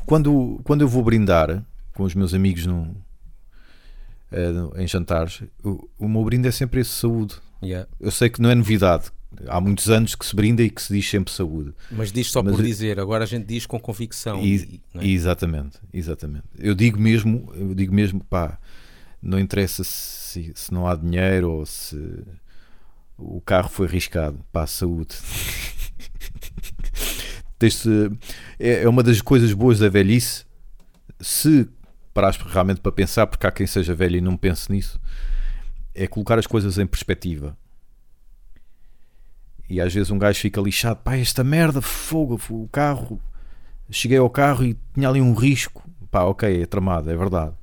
quando, 0.05 0.59
quando 0.63 0.81
eu 0.81 0.87
vou 0.87 1.03
brindar 1.03 1.63
com 1.93 2.03
os 2.03 2.13
meus 2.15 2.33
amigos 2.33 2.65
eh, 4.31 4.49
no- 4.51 4.73
em 4.77 4.87
jantares 4.87 5.43
o, 5.63 5.87
o 5.99 6.07
meu 6.09 6.23
brinde 6.23 6.47
é 6.47 6.51
sempre 6.51 6.81
esse 6.81 6.91
saúde 6.91 7.35
Yeah. 7.63 7.87
eu 7.99 8.11
sei 8.11 8.29
que 8.29 8.41
não 8.41 8.49
é 8.51 8.55
novidade 8.55 9.05
há 9.47 9.59
muitos 9.61 9.89
anos 9.89 10.13
que 10.13 10.25
se 10.25 10.35
brinda 10.35 10.61
e 10.61 10.69
que 10.69 10.81
se 10.81 10.93
diz 10.93 11.09
sempre 11.09 11.33
saúde 11.33 11.73
Mas 11.89 12.11
diz 12.11 12.29
só 12.29 12.43
Mas 12.43 12.53
por 12.55 12.63
dizer, 12.63 12.99
agora 12.99 13.23
a 13.23 13.27
gente 13.27 13.45
diz 13.45 13.65
com 13.65 13.79
convicção. 13.79 14.43
E- 14.43 14.55
e- 14.55 14.81
é? 14.99 15.07
Exatamente, 15.07 15.79
exatamente. 15.91 16.43
Eu 16.59 16.75
digo 16.75 16.99
mesmo, 16.99 17.51
eu 17.55 17.73
digo 17.73 17.93
mesmo, 17.95 18.23
pá, 18.25 18.59
não 19.25 19.39
interessa 19.39 19.83
se, 19.83 20.51
se 20.55 20.73
não 20.73 20.87
há 20.87 20.95
dinheiro 20.95 21.51
ou 21.51 21.65
se 21.65 22.23
o 23.17 23.41
carro 23.41 23.69
foi 23.69 23.87
arriscado, 23.87 24.39
pá, 24.51 24.67
saúde. 24.67 25.15
Tens-te- 27.57 28.11
é, 28.59 28.83
é 28.83 28.89
uma 28.89 29.01
das 29.01 29.21
coisas 29.21 29.53
boas 29.53 29.79
da 29.79 29.89
velhice, 29.89 30.45
se 31.19 31.67
parares 32.13 32.37
realmente 32.37 32.81
para 32.81 32.91
pensar, 32.91 33.27
porque 33.27 33.47
há 33.47 33.51
quem 33.51 33.65
seja 33.65 33.95
velho 33.95 34.17
e 34.17 34.21
não 34.21 34.37
pense 34.37 34.71
nisso, 34.71 34.99
é 35.93 36.07
colocar 36.07 36.37
as 36.37 36.47
coisas 36.47 36.77
em 36.77 36.85
perspectiva. 36.85 37.57
E 39.69 39.81
às 39.81 39.93
vezes 39.93 40.11
um 40.11 40.19
gajo 40.19 40.39
fica 40.39 40.61
lixado, 40.61 40.97
pá, 40.97 41.17
esta 41.17 41.43
merda, 41.43 41.81
fogo, 41.81 42.39
o 42.49 42.67
carro, 42.67 43.19
cheguei 43.89 44.17
ao 44.17 44.29
carro 44.29 44.63
e 44.63 44.77
tinha 44.93 45.09
ali 45.09 45.21
um 45.21 45.33
risco. 45.33 45.83
Pá, 46.11 46.23
ok, 46.23 46.61
é 46.61 46.65
tramado, 46.65 47.09
é 47.09 47.15
verdade. 47.15 47.53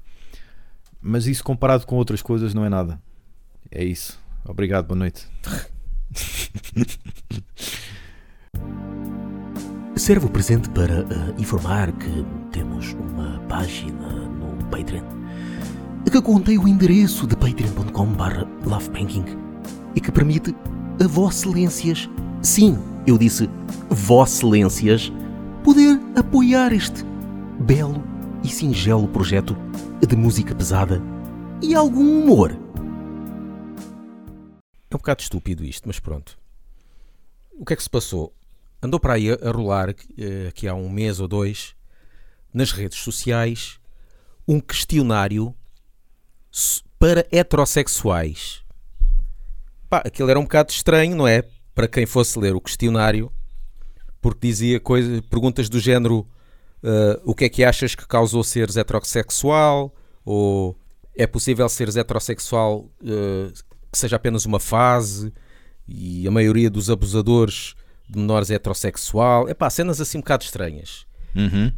Mas 1.02 1.26
isso 1.26 1.42
comparado 1.42 1.84
com 1.84 1.96
outras 1.96 2.22
coisas 2.22 2.54
não 2.54 2.64
é 2.64 2.68
nada. 2.68 3.02
É 3.70 3.84
isso. 3.84 4.20
Obrigado, 4.44 4.86
boa 4.86 4.98
noite. 4.98 5.26
Serve 9.96 10.26
o 10.26 10.30
presente 10.30 10.68
para 10.70 11.00
eh, 11.00 11.34
informar 11.38 11.92
que 11.92 12.24
temos 12.50 12.92
uma 12.92 13.38
página 13.48 14.08
no 14.28 14.64
Patreon, 14.66 15.04
que 16.10 16.20
contém 16.20 16.58
o 16.58 16.66
endereço 16.66 17.26
de 17.26 17.36
patreon.com.br 17.36 18.68
lovebanking 18.68 19.24
e 19.94 20.00
que 20.00 20.10
permite 20.10 20.54
a 21.02 21.06
Vosselências, 21.06 22.10
sim, 22.42 22.78
eu 23.06 23.16
disse 23.16 23.48
Vosselências, 23.88 25.12
poder 25.62 26.00
apoiar 26.16 26.72
este 26.72 27.04
belo 27.60 28.02
e 28.42 28.48
singelo 28.48 29.06
projeto 29.08 29.56
de 30.06 30.16
música 30.16 30.54
pesada 30.54 31.00
e 31.62 31.74
algum 31.74 32.22
humor. 32.22 32.52
É 34.90 34.94
um 34.94 34.98
bocado 34.98 35.22
estúpido 35.22 35.64
isto, 35.64 35.86
mas 35.86 35.98
pronto. 35.98 36.38
O 37.52 37.64
que 37.64 37.72
é 37.72 37.76
que 37.76 37.82
se 37.82 37.88
passou? 37.88 38.34
Andou 38.82 38.98
para 38.98 39.14
aí 39.14 39.30
a 39.30 39.50
rolar, 39.50 39.90
eh, 39.90 40.48
aqui 40.48 40.66
há 40.66 40.74
um 40.74 40.90
mês 40.90 41.20
ou 41.20 41.28
dois, 41.28 41.74
nas 42.52 42.72
redes 42.72 42.98
sociais, 42.98 43.78
um 44.46 44.60
questionário 44.60 45.54
para 46.98 47.26
heterossexuais. 47.30 48.62
Pá, 49.88 50.02
aquilo 50.04 50.28
era 50.28 50.38
um 50.38 50.42
bocado 50.44 50.72
estranho, 50.72 51.16
não 51.16 51.28
é? 51.28 51.42
Para 51.74 51.88
quem 51.88 52.06
fosse 52.06 52.38
ler 52.38 52.54
o 52.54 52.60
questionário, 52.60 53.32
porque 54.20 54.48
dizia 54.48 54.80
coisa, 54.80 55.22
perguntas 55.22 55.68
do 55.68 55.78
género: 55.78 56.26
uh, 56.82 57.20
o 57.24 57.34
que 57.34 57.44
é 57.44 57.48
que 57.48 57.64
achas 57.64 57.94
que 57.94 58.06
causou 58.06 58.42
seres 58.42 58.76
heterossexual? 58.76 59.94
Ou 60.24 60.76
é 61.16 61.26
possível 61.26 61.68
seres 61.68 61.96
heterossexual 61.96 62.90
uh, 63.02 63.52
que 63.90 63.98
seja 63.98 64.16
apenas 64.16 64.44
uma 64.44 64.60
fase? 64.60 65.32
E 65.86 66.26
a 66.26 66.30
maioria 66.30 66.70
dos 66.70 66.90
abusadores 66.90 67.74
de 68.08 68.18
menores 68.18 68.50
é 68.50 68.54
heterossexual. 68.54 69.48
É 69.48 69.54
pá, 69.54 69.68
cenas 69.70 70.00
assim 70.00 70.18
um 70.18 70.20
bocado 70.20 70.44
estranhas. 70.44 71.06
Uhum. 71.34 71.72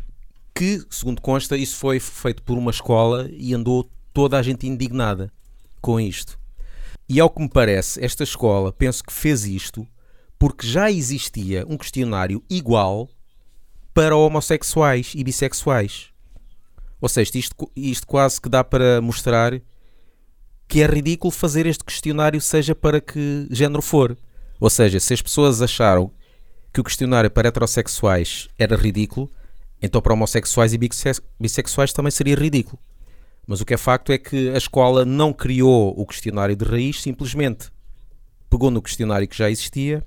Que, 0.54 0.84
segundo 0.90 1.20
consta, 1.20 1.56
isso 1.56 1.76
foi 1.76 1.98
feito 1.98 2.42
por 2.42 2.56
uma 2.56 2.70
escola 2.70 3.28
e 3.32 3.54
andou 3.54 3.90
toda 4.12 4.38
a 4.38 4.42
gente 4.42 4.66
indignada 4.66 5.32
com 5.80 5.98
isto. 5.98 6.38
E 7.08 7.20
ao 7.20 7.28
que 7.28 7.42
me 7.42 7.48
parece, 7.48 8.02
esta 8.02 8.22
escola 8.22 8.72
penso 8.72 9.02
que 9.02 9.12
fez 9.12 9.44
isto 9.44 9.86
porque 10.38 10.66
já 10.66 10.90
existia 10.90 11.64
um 11.68 11.76
questionário 11.76 12.42
igual 12.48 13.08
para 13.94 14.16
homossexuais 14.16 15.12
e 15.14 15.22
bissexuais. 15.22 16.08
Ou 17.00 17.08
seja, 17.08 17.30
isto, 17.38 17.70
isto 17.76 18.06
quase 18.06 18.40
que 18.40 18.48
dá 18.48 18.64
para 18.64 19.00
mostrar 19.00 19.60
que 20.66 20.82
é 20.82 20.86
ridículo 20.86 21.30
fazer 21.30 21.66
este 21.66 21.84
questionário, 21.84 22.40
seja 22.40 22.74
para 22.74 23.00
que 23.00 23.46
género 23.50 23.80
for. 23.80 24.16
Ou 24.58 24.68
seja, 24.68 24.98
se 24.98 25.14
as 25.14 25.22
pessoas 25.22 25.62
acharam 25.62 26.10
que 26.72 26.80
o 26.80 26.84
questionário 26.84 27.30
para 27.30 27.48
heterossexuais 27.48 28.48
era 28.58 28.74
ridículo, 28.74 29.30
então 29.80 30.02
para 30.02 30.14
homossexuais 30.14 30.72
e 30.72 30.78
bissexuais 31.38 31.92
também 31.92 32.10
seria 32.10 32.34
ridículo. 32.34 32.78
Mas 33.46 33.60
o 33.60 33.64
que 33.64 33.74
é 33.74 33.76
facto 33.76 34.10
é 34.10 34.18
que 34.18 34.48
a 34.50 34.56
escola 34.56 35.04
não 35.04 35.32
criou 35.32 35.94
o 35.96 36.06
questionário 36.06 36.56
de 36.56 36.64
raiz, 36.64 37.00
simplesmente 37.00 37.70
pegou 38.48 38.70
no 38.70 38.82
questionário 38.82 39.28
que 39.28 39.36
já 39.36 39.50
existia 39.50 40.04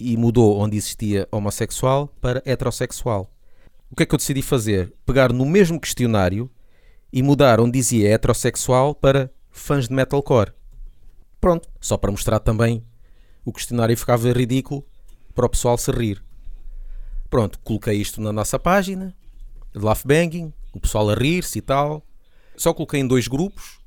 e 0.00 0.16
mudou 0.16 0.58
onde 0.58 0.76
existia 0.76 1.28
homossexual 1.30 2.08
para 2.20 2.42
heterossexual. 2.44 3.30
O 3.90 3.96
que 3.96 4.02
é 4.02 4.06
que 4.06 4.14
eu 4.14 4.18
decidi 4.18 4.42
fazer? 4.42 4.92
Pegar 5.04 5.32
no 5.32 5.44
mesmo 5.44 5.80
questionário 5.80 6.50
e 7.12 7.22
mudar 7.22 7.60
onde 7.60 7.72
dizia 7.72 8.10
heterossexual 8.10 8.94
para 8.94 9.30
fãs 9.50 9.88
de 9.88 9.94
metalcore. 9.94 10.52
Pronto, 11.40 11.68
só 11.80 11.96
para 11.96 12.10
mostrar 12.10 12.38
também 12.38 12.84
o 13.44 13.52
questionário 13.52 13.96
ficava 13.96 14.32
ridículo 14.32 14.84
para 15.34 15.46
o 15.46 15.50
pessoal 15.50 15.76
se 15.76 15.90
rir. 15.90 16.22
Pronto, 17.28 17.58
coloquei 17.60 17.96
isto 17.96 18.20
na 18.20 18.32
nossa 18.32 18.58
página 18.58 19.14
Laugh 19.74 20.02
Banging, 20.04 20.52
o 20.72 20.80
pessoal 20.80 21.10
a 21.10 21.14
rir-se 21.14 21.58
e 21.58 21.62
tal. 21.62 22.04
Só 22.56 22.74
coloquei 22.74 23.00
em 23.00 23.06
dois 23.06 23.28
grupos. 23.28 23.78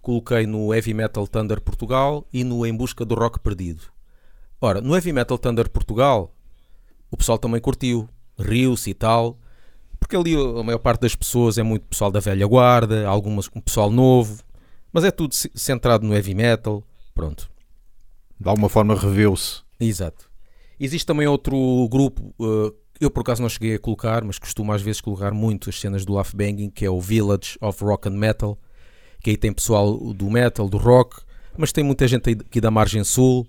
Coloquei 0.00 0.46
no 0.46 0.72
Heavy 0.72 0.94
Metal 0.94 1.26
Thunder 1.26 1.60
Portugal 1.60 2.26
e 2.32 2.44
no 2.44 2.64
Em 2.64 2.74
Busca 2.74 3.04
do 3.04 3.14
Rock 3.14 3.40
Perdido. 3.40 3.95
Ora, 4.60 4.80
no 4.80 4.94
Heavy 4.94 5.12
Metal 5.12 5.36
Thunder 5.36 5.68
Portugal, 5.70 6.34
o 7.10 7.16
pessoal 7.16 7.38
também 7.38 7.60
curtiu, 7.60 8.08
riu-se 8.38 8.90
e 8.90 8.94
tal, 8.94 9.38
porque 9.98 10.16
ali 10.16 10.34
a 10.34 10.62
maior 10.62 10.78
parte 10.78 11.00
das 11.00 11.14
pessoas 11.14 11.58
é 11.58 11.62
muito 11.62 11.86
pessoal 11.86 12.10
da 12.10 12.20
velha 12.20 12.46
guarda, 12.46 13.06
algumas 13.06 13.48
um 13.54 13.60
pessoal 13.60 13.90
novo, 13.90 14.42
mas 14.92 15.04
é 15.04 15.10
tudo 15.10 15.34
centrado 15.34 16.06
no 16.06 16.14
heavy 16.14 16.34
metal, 16.34 16.82
pronto. 17.14 17.50
De 18.38 18.48
alguma 18.48 18.68
forma 18.68 18.94
reveu-se. 18.94 19.62
Exato. 19.78 20.30
Existe 20.78 21.06
também 21.06 21.26
outro 21.26 21.88
grupo, 21.90 22.34
uh, 22.38 22.74
eu 23.00 23.10
por 23.10 23.20
acaso 23.20 23.42
não 23.42 23.48
cheguei 23.48 23.74
a 23.74 23.78
colocar, 23.78 24.24
mas 24.24 24.38
costumo 24.38 24.72
às 24.72 24.82
vezes 24.82 25.00
colocar 25.00 25.32
muito 25.32 25.68
as 25.68 25.80
cenas 25.80 26.04
do 26.04 26.14
Laugh 26.14 26.34
Banging, 26.34 26.70
que 26.70 26.84
é 26.84 26.90
o 26.90 27.00
Village 27.00 27.58
of 27.60 27.82
Rock 27.82 28.08
and 28.08 28.12
Metal, 28.12 28.58
que 29.20 29.30
aí 29.30 29.36
tem 29.36 29.52
pessoal 29.52 29.96
do 30.14 30.30
metal, 30.30 30.68
do 30.68 30.76
rock, 30.76 31.22
mas 31.56 31.72
tem 31.72 31.82
muita 31.82 32.06
gente 32.06 32.30
aqui 32.30 32.60
da 32.60 32.70
margem 32.70 33.02
sul, 33.04 33.46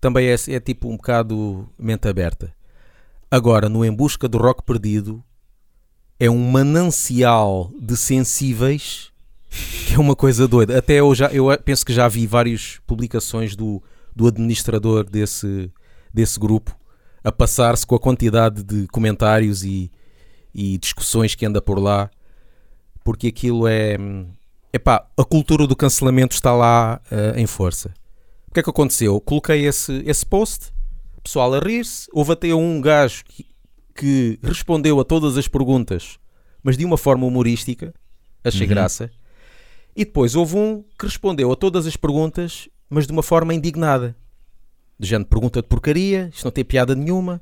também 0.00 0.28
é, 0.28 0.34
é 0.48 0.60
tipo 0.60 0.88
um 0.88 0.96
bocado 0.96 1.68
mente 1.78 2.08
aberta. 2.08 2.54
Agora, 3.30 3.68
no 3.68 3.84
Em 3.84 3.92
Busca 3.92 4.28
do 4.28 4.38
Rock 4.38 4.62
Perdido, 4.64 5.22
é 6.18 6.28
um 6.30 6.50
manancial 6.50 7.70
de 7.80 7.96
sensíveis 7.96 9.10
que 9.86 9.94
é 9.94 9.98
uma 9.98 10.14
coisa 10.14 10.46
doida. 10.46 10.78
Até 10.78 10.94
eu, 10.94 11.14
já, 11.14 11.26
eu 11.28 11.46
penso 11.64 11.84
que 11.84 11.92
já 11.92 12.06
vi 12.08 12.26
várias 12.26 12.80
publicações 12.86 13.56
do, 13.56 13.82
do 14.14 14.26
administrador 14.26 15.04
desse, 15.04 15.70
desse 16.14 16.38
grupo 16.38 16.76
a 17.22 17.32
passar-se 17.32 17.86
com 17.86 17.94
a 17.94 18.00
quantidade 18.00 18.62
de 18.62 18.86
comentários 18.88 19.64
e, 19.64 19.90
e 20.54 20.78
discussões 20.78 21.34
que 21.34 21.44
anda 21.44 21.60
por 21.60 21.78
lá, 21.78 22.10
porque 23.04 23.26
aquilo 23.26 23.66
é. 23.66 23.96
Epá, 24.72 25.04
a 25.16 25.24
cultura 25.24 25.66
do 25.66 25.74
cancelamento 25.74 26.34
está 26.34 26.52
lá 26.52 27.00
uh, 27.10 27.36
em 27.36 27.46
força. 27.46 27.92
O 28.50 28.54
que 28.54 28.60
é 28.60 28.62
que 28.64 28.70
aconteceu? 28.70 29.20
Coloquei 29.20 29.64
esse, 29.64 30.02
esse 30.04 30.26
post, 30.26 30.72
pessoal 31.22 31.54
a 31.54 31.60
rir-se, 31.60 32.08
houve 32.12 32.32
até 32.32 32.52
um 32.52 32.80
gajo 32.80 33.24
que, 33.24 33.46
que, 33.94 34.40
respondeu 34.42 34.98
a 34.98 35.04
todas 35.04 35.36
as 35.38 35.46
perguntas, 35.46 36.18
mas 36.60 36.76
de 36.76 36.84
uma 36.84 36.98
forma 36.98 37.24
humorística, 37.26 37.94
achei 38.42 38.62
uhum. 38.62 38.68
graça. 38.68 39.08
E 39.94 40.04
depois 40.04 40.34
houve 40.34 40.56
um 40.56 40.82
que 40.98 41.06
respondeu 41.06 41.52
a 41.52 41.54
todas 41.54 41.86
as 41.86 41.96
perguntas, 41.96 42.68
mas 42.88 43.06
de 43.06 43.12
uma 43.12 43.22
forma 43.22 43.54
indignada 43.54 44.16
de 44.98 45.06
gente 45.06 45.26
pergunta 45.26 45.62
de 45.62 45.68
porcaria, 45.68 46.28
isto 46.32 46.44
não 46.44 46.50
tem 46.50 46.64
piada 46.64 46.96
nenhuma. 46.96 47.40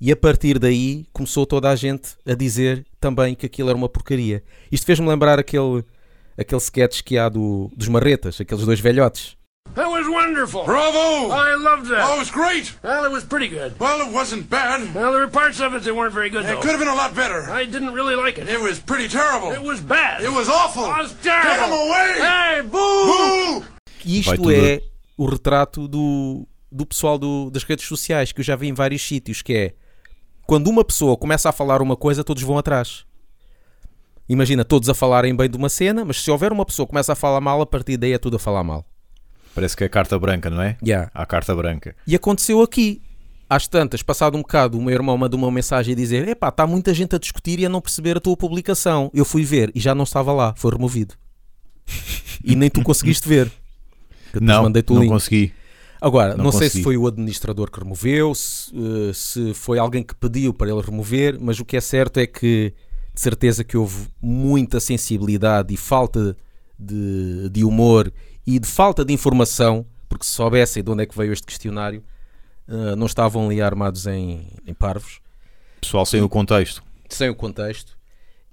E 0.00 0.12
a 0.12 0.16
partir 0.16 0.60
daí 0.60 1.04
começou 1.12 1.44
toda 1.46 1.68
a 1.68 1.74
gente 1.74 2.16
a 2.24 2.34
dizer 2.34 2.86
também 3.00 3.34
que 3.34 3.44
aquilo 3.44 3.70
era 3.70 3.76
uma 3.76 3.88
porcaria. 3.88 4.44
Isto 4.70 4.86
fez-me 4.86 5.08
lembrar 5.08 5.38
aquele, 5.38 5.84
aquele 6.38 6.60
sketch 6.60 7.02
que 7.02 7.18
há 7.18 7.28
do, 7.28 7.72
dos 7.76 7.88
marretas, 7.88 8.40
aqueles 8.40 8.64
dois 8.64 8.78
velhotes. 8.78 9.36
That 9.74 9.88
was 9.90 10.06
wonderful. 10.08 10.64
Bravo! 10.64 11.30
I 11.34 11.54
loved 11.56 11.86
that. 11.90 12.04
Oh, 12.08 12.14
it 12.16 12.18
was 12.20 12.30
great. 12.30 12.72
Well, 12.82 13.04
it 13.04 13.10
was 13.10 13.24
pretty 13.24 13.48
good. 13.48 13.74
Well, 13.80 14.00
it 14.06 14.12
wasn't 14.12 14.48
bad. 14.48 14.94
Well, 14.94 15.10
there 15.12 15.20
were 15.22 15.28
parts 15.28 15.60
of 15.60 15.74
it 15.74 15.82
that 15.82 15.94
weren't 15.94 16.14
very 16.14 16.30
good, 16.30 16.44
It 16.44 16.48
though. 16.48 16.60
could 16.60 16.70
have 16.70 16.78
been 16.78 16.88
a 16.88 16.94
lot 16.94 17.12
better. 17.14 17.50
I 17.50 17.64
didn't 17.66 17.92
really 17.92 18.14
like 18.14 18.38
it. 18.40 18.48
It 18.48 18.60
was 18.60 18.78
pretty 18.78 19.08
terrible. 19.08 19.50
It 19.52 19.62
was 19.62 19.80
bad. 19.80 20.22
It 20.22 20.30
was 20.32 20.48
awful. 20.48 20.84
It 20.84 20.98
was 21.02 21.12
terrible. 21.22 21.50
Get 21.50 21.66
him 21.66 21.72
away! 21.72 22.08
Hey, 22.20 22.62
boo! 22.62 23.06
Boo! 23.06 23.64
E 24.04 24.20
isto 24.20 24.50
é 24.50 24.80
o 25.16 25.26
retrato 25.26 25.88
do, 25.88 26.46
do 26.70 26.86
pessoal 26.86 27.18
do- 27.18 27.50
das 27.50 27.64
redes 27.64 27.86
sociais, 27.86 28.30
que 28.30 28.40
eu 28.40 28.44
já 28.44 28.54
vi 28.54 28.68
em 28.68 28.74
vários 28.74 29.02
sítios, 29.02 29.42
que 29.42 29.52
é 29.54 29.74
quando 30.46 30.68
uma 30.68 30.84
pessoa 30.84 31.16
começa 31.16 31.48
a 31.48 31.52
falar 31.52 31.82
uma 31.82 31.96
coisa, 31.96 32.22
todos 32.22 32.42
vão 32.44 32.58
atrás. 32.58 33.04
Imagina, 34.28 34.64
todos 34.64 34.88
a 34.88 34.94
falarem 34.94 35.34
bem 35.34 35.50
de 35.50 35.56
uma 35.56 35.68
cena, 35.68 36.04
mas 36.04 36.22
se 36.22 36.30
houver 36.30 36.52
uma 36.52 36.64
pessoa 36.64 36.86
que 36.86 36.90
começa 36.90 37.12
a 37.12 37.16
falar 37.16 37.40
mal, 37.40 37.60
a 37.60 37.66
partir 37.66 37.96
daí 37.96 38.12
é 38.12 38.18
tudo 38.18 38.36
a 38.36 38.38
falar 38.38 38.62
mal. 38.62 38.84
Parece 39.54 39.76
que 39.76 39.84
é 39.84 39.88
carta 39.88 40.18
branca, 40.18 40.50
não 40.50 40.60
é? 40.60 40.76
Yeah. 40.84 41.10
Há 41.14 41.24
carta 41.24 41.54
branca. 41.54 41.94
E 42.06 42.14
aconteceu 42.14 42.60
aqui. 42.62 43.00
Às 43.48 43.68
tantas, 43.68 44.02
passado 44.02 44.36
um 44.36 44.40
bocado, 44.40 44.78
o 44.78 44.82
meu 44.82 44.94
irmão 44.94 45.16
mandou 45.18 45.38
uma 45.38 45.50
mensagem 45.50 45.92
a 45.92 45.96
dizer: 45.96 46.26
Epá, 46.26 46.48
está 46.48 46.66
muita 46.66 46.94
gente 46.94 47.14
a 47.14 47.18
discutir 47.18 47.60
e 47.60 47.66
a 47.66 47.68
não 47.68 47.80
perceber 47.80 48.16
a 48.16 48.20
tua 48.20 48.36
publicação. 48.36 49.10
Eu 49.14 49.24
fui 49.24 49.44
ver 49.44 49.70
e 49.74 49.80
já 49.80 49.94
não 49.94 50.04
estava 50.04 50.32
lá, 50.32 50.54
foi 50.56 50.72
removido. 50.72 51.14
e 52.42 52.56
nem 52.56 52.70
tu 52.70 52.82
conseguiste 52.82 53.28
ver. 53.28 53.52
Não, 54.40 54.62
não 54.64 55.00
link. 55.00 55.08
consegui. 55.08 55.52
Agora, 56.00 56.36
não, 56.36 56.44
Não 56.44 56.52
sei 56.52 56.68
se 56.68 56.82
foi 56.82 56.98
o 56.98 57.06
administrador 57.06 57.70
que 57.70 57.78
removeu, 57.78 58.34
se, 58.34 58.70
eh, 58.76 59.12
se 59.14 59.54
foi 59.54 59.78
alguém 59.78 60.02
que 60.02 60.14
pediu 60.14 60.52
para 60.52 60.70
ele 60.70 60.82
remover, 60.82 61.38
mas 61.40 61.58
o 61.60 61.64
que 61.64 61.78
é 61.78 61.80
certo 61.80 62.18
é 62.18 62.26
que 62.26 62.74
de 63.14 63.20
certeza 63.20 63.64
que 63.64 63.74
houve 63.76 64.08
muita 64.20 64.80
sensibilidade 64.80 65.72
e 65.72 65.76
falta 65.78 66.36
de, 66.78 67.48
de 67.48 67.64
humor 67.64 68.12
e 68.46 68.58
de 68.58 68.66
falta 68.66 69.04
de 69.04 69.12
informação, 69.12 69.86
porque 70.08 70.24
se 70.24 70.32
soubessem 70.32 70.82
de 70.82 70.90
onde 70.90 71.02
é 71.02 71.06
que 71.06 71.16
veio 71.16 71.32
este 71.32 71.46
questionário, 71.46 72.02
eh, 72.68 72.94
não 72.96 73.06
estavam 73.06 73.46
ali 73.46 73.60
armados 73.60 74.06
em, 74.06 74.46
em 74.66 74.74
parvos, 74.74 75.20
Pessoal, 75.80 76.06
sem 76.06 76.22
o 76.22 76.28
contexto. 76.28 76.82
sem 77.08 77.28
o 77.28 77.34
contexto. 77.34 77.96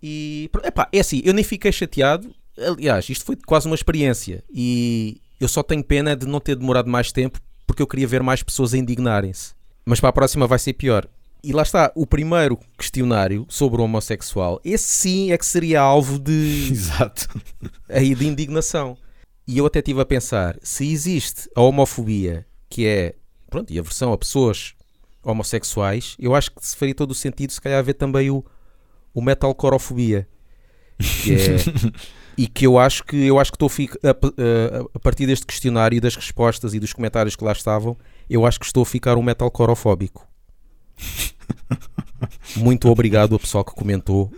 E 0.04 0.50
epá, 0.64 0.88
é 0.92 1.00
assim, 1.00 1.22
eu 1.24 1.34
nem 1.34 1.44
fiquei 1.44 1.72
chateado. 1.72 2.34
Aliás, 2.58 3.08
isto 3.10 3.24
foi 3.24 3.36
quase 3.46 3.68
uma 3.68 3.76
experiência. 3.76 4.44
E 4.54 5.22
eu 5.40 5.48
só 5.48 5.64
tenho 5.64 5.84
pena 5.84 6.16
de 6.16 6.26
não 6.26 6.40
ter 6.40 6.56
demorado 6.56 6.90
mais 6.90 7.12
tempo 7.12 7.40
porque 7.66 7.82
eu 7.82 7.88
queria 7.88 8.08
ver 8.08 8.22
mais 8.22 8.44
pessoas 8.44 8.74
a 8.74 8.78
indignarem-se. 8.78 9.54
Mas 9.86 10.00
para 10.00 10.10
a 10.10 10.14
próxima 10.14 10.46
vai 10.48 10.60
ser 10.60 10.74
pior. 10.74 11.08
E 11.44 11.54
lá 11.54 11.62
está, 11.64 11.92
o 11.96 12.06
primeiro 12.06 12.60
questionário 12.78 13.46
sobre 13.48 13.80
o 13.82 13.86
homossexual, 13.86 14.60
esse 14.66 14.84
sim 14.90 15.32
é 15.32 15.38
que 15.38 15.46
seria 15.46 15.80
alvo 15.80 16.20
de, 16.20 16.68
Exato. 16.70 17.30
aí 17.88 18.14
de 18.14 18.28
indignação. 18.28 18.98
E 19.48 19.58
eu 19.58 19.66
até 19.66 19.80
estive 19.80 20.00
a 20.02 20.06
pensar, 20.06 20.58
se 20.62 20.90
existe 20.92 21.50
a 21.56 21.62
homofobia, 21.62 22.46
que 22.70 22.86
é, 22.86 23.16
pronto, 23.50 23.72
e 23.74 23.80
a 23.80 23.82
versão 23.82 24.14
a 24.14 24.18
pessoas 24.18 24.74
homossexuais, 25.24 26.16
eu 26.20 26.34
acho 26.34 26.52
que 26.52 26.66
se 26.66 26.76
faria 26.76 26.96
todo 26.96 27.12
o 27.12 27.16
sentido 27.16 27.52
se 27.52 27.60
calhar 27.62 27.80
haver 27.80 27.94
também 27.96 28.30
o, 28.30 28.44
o 29.14 29.22
metalcorofobia. 29.22 30.28
Que 31.24 31.34
é, 31.34 31.56
e 32.38 32.48
que 32.48 32.66
eu 32.66 32.78
acho 32.78 33.04
que 33.04 33.26
eu 33.26 33.40
acho 33.40 33.52
que 33.52 33.56
estou 33.64 33.70
a, 34.04 34.10
a, 34.10 34.82
a- 34.96 35.00
partir 35.00 35.26
deste 35.26 35.46
questionário 35.46 35.98
e 35.98 36.00
das 36.00 36.16
respostas 36.16 36.74
e 36.74 36.80
dos 36.80 36.94
comentários 36.94 37.36
que 37.36 37.44
lá 37.44 37.52
estavam, 37.52 37.98
eu 38.30 38.46
acho 38.46 38.60
que 38.60 38.66
estou 38.66 38.84
a 38.84 38.86
ficar 38.86 39.18
um 39.18 39.24
metalcorofóbico. 39.24 40.28
Muito 42.56 42.88
obrigado 42.90 43.34
ao 43.34 43.40
pessoal 43.40 43.64
que 43.66 43.74
comentou 43.74 44.32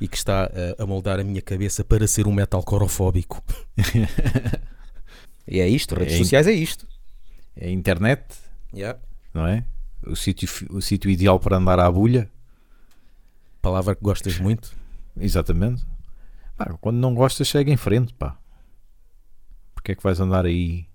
e 0.00 0.08
que 0.08 0.16
está 0.16 0.44
a, 0.78 0.82
a 0.82 0.86
moldar 0.86 1.20
a 1.20 1.24
minha 1.24 1.42
cabeça 1.42 1.84
para 1.84 2.06
ser 2.06 2.26
um 2.26 2.32
metalcorofóbico. 2.32 3.42
e 5.46 5.60
é 5.60 5.68
isto, 5.68 5.94
redes 5.94 6.14
É 6.14 6.16
in- 6.16 6.22
sociais 6.24 6.46
é 6.46 6.52
isto. 6.52 6.86
É 7.56 7.66
a 7.66 7.70
internet, 7.70 8.22
Yeah. 8.74 8.98
não 9.34 9.46
é? 9.46 9.64
O 10.06 10.14
sítio, 10.16 10.48
o 10.70 10.80
sítio 10.80 11.10
ideal 11.10 11.38
para 11.40 11.56
andar 11.56 11.78
à 11.80 11.90
bulha. 11.90 12.30
Palavra 13.60 13.94
que 13.94 14.02
gostas 14.02 14.38
muito. 14.38 14.72
Exatamente. 15.18 15.84
Pá, 16.56 16.66
quando 16.80 16.96
não 16.98 17.14
gostas, 17.14 17.48
segue 17.48 17.70
em 17.72 17.76
frente, 17.76 18.14
pá. 18.14 18.38
Porque 19.74 19.92
é 19.92 19.94
que 19.94 20.02
vais 20.02 20.20
andar 20.20 20.46
aí? 20.46 20.86